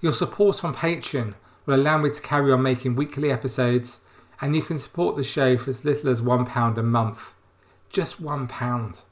Your 0.00 0.12
support 0.14 0.64
on 0.64 0.74
Patreon 0.74 1.34
will 1.66 1.74
allow 1.74 1.98
me 1.98 2.08
to 2.08 2.22
carry 2.22 2.50
on 2.50 2.62
making 2.62 2.96
weekly 2.96 3.30
episodes, 3.30 4.00
and 4.40 4.56
you 4.56 4.62
can 4.62 4.78
support 4.78 5.16
the 5.16 5.24
show 5.24 5.58
for 5.58 5.68
as 5.68 5.84
little 5.84 6.08
as 6.08 6.22
£1 6.22 6.78
a 6.78 6.82
month 6.82 7.34
just 7.90 8.20
one 8.20 8.46
pound. 8.46 9.02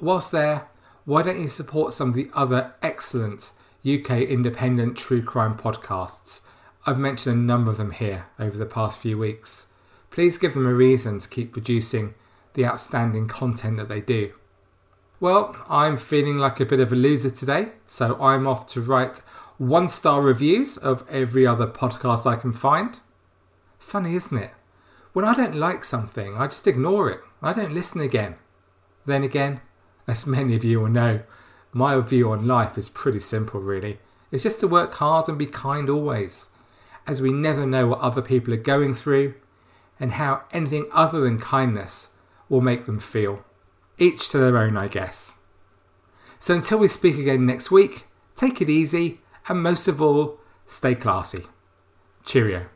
Whilst 0.00 0.32
there, 0.32 0.68
why 1.04 1.22
don't 1.22 1.40
you 1.40 1.48
support 1.48 1.94
some 1.94 2.10
of 2.10 2.14
the 2.14 2.30
other 2.34 2.74
excellent 2.82 3.52
UK 3.84 4.22
independent 4.22 4.96
true 4.96 5.22
crime 5.22 5.56
podcasts? 5.56 6.42
I've 6.86 6.98
mentioned 6.98 7.36
a 7.36 7.38
number 7.38 7.70
of 7.70 7.76
them 7.76 7.92
here 7.92 8.26
over 8.38 8.56
the 8.56 8.66
past 8.66 8.98
few 8.98 9.18
weeks. 9.18 9.66
Please 10.10 10.38
give 10.38 10.54
them 10.54 10.66
a 10.66 10.74
reason 10.74 11.18
to 11.18 11.28
keep 11.28 11.52
producing 11.52 12.14
the 12.54 12.64
outstanding 12.64 13.28
content 13.28 13.76
that 13.76 13.88
they 13.88 14.00
do. 14.00 14.32
Well, 15.20 15.56
I'm 15.68 15.96
feeling 15.96 16.38
like 16.38 16.60
a 16.60 16.66
bit 16.66 16.80
of 16.80 16.92
a 16.92 16.96
loser 16.96 17.30
today, 17.30 17.72
so 17.86 18.20
I'm 18.20 18.46
off 18.46 18.66
to 18.68 18.80
write 18.80 19.20
one 19.58 19.88
star 19.88 20.22
reviews 20.22 20.76
of 20.76 21.04
every 21.10 21.46
other 21.46 21.66
podcast 21.66 22.24
I 22.24 22.36
can 22.36 22.52
find. 22.52 23.00
Funny, 23.78 24.14
isn't 24.14 24.38
it? 24.38 24.52
When 25.12 25.24
I 25.24 25.34
don't 25.34 25.56
like 25.56 25.84
something, 25.84 26.36
I 26.36 26.46
just 26.46 26.66
ignore 26.66 27.10
it. 27.10 27.20
I 27.42 27.52
don't 27.52 27.74
listen 27.74 28.00
again. 28.00 28.36
Then 29.04 29.24
again, 29.24 29.60
as 30.06 30.26
many 30.26 30.54
of 30.54 30.64
you 30.64 30.80
will 30.80 30.88
know, 30.88 31.22
my 31.72 31.98
view 32.00 32.30
on 32.30 32.46
life 32.46 32.78
is 32.78 32.88
pretty 32.88 33.20
simple, 33.20 33.60
really. 33.60 33.98
It's 34.30 34.42
just 34.42 34.60
to 34.60 34.68
work 34.68 34.94
hard 34.94 35.28
and 35.28 35.38
be 35.38 35.46
kind 35.46 35.88
always, 35.88 36.48
as 37.06 37.22
we 37.22 37.32
never 37.32 37.66
know 37.66 37.86
what 37.86 38.00
other 38.00 38.22
people 38.22 38.52
are 38.54 38.58
going 38.58 38.94
through 38.94 39.34
and 40.00 40.12
how 40.12 40.42
anything 40.52 40.86
other 40.92 41.20
than 41.20 41.38
kindness 41.38 42.08
will 42.48 42.60
make 42.60 42.86
them 42.86 43.00
feel. 43.00 43.44
Each 43.98 44.28
to 44.28 44.38
their 44.38 44.56
own, 44.58 44.76
I 44.76 44.88
guess. 44.88 45.34
So 46.38 46.54
until 46.54 46.78
we 46.78 46.88
speak 46.88 47.18
again 47.18 47.46
next 47.46 47.70
week, 47.70 48.06
take 48.36 48.60
it 48.60 48.70
easy 48.70 49.20
and 49.48 49.62
most 49.62 49.88
of 49.88 50.00
all, 50.00 50.38
stay 50.66 50.94
classy. 50.94 51.46
Cheerio. 52.24 52.66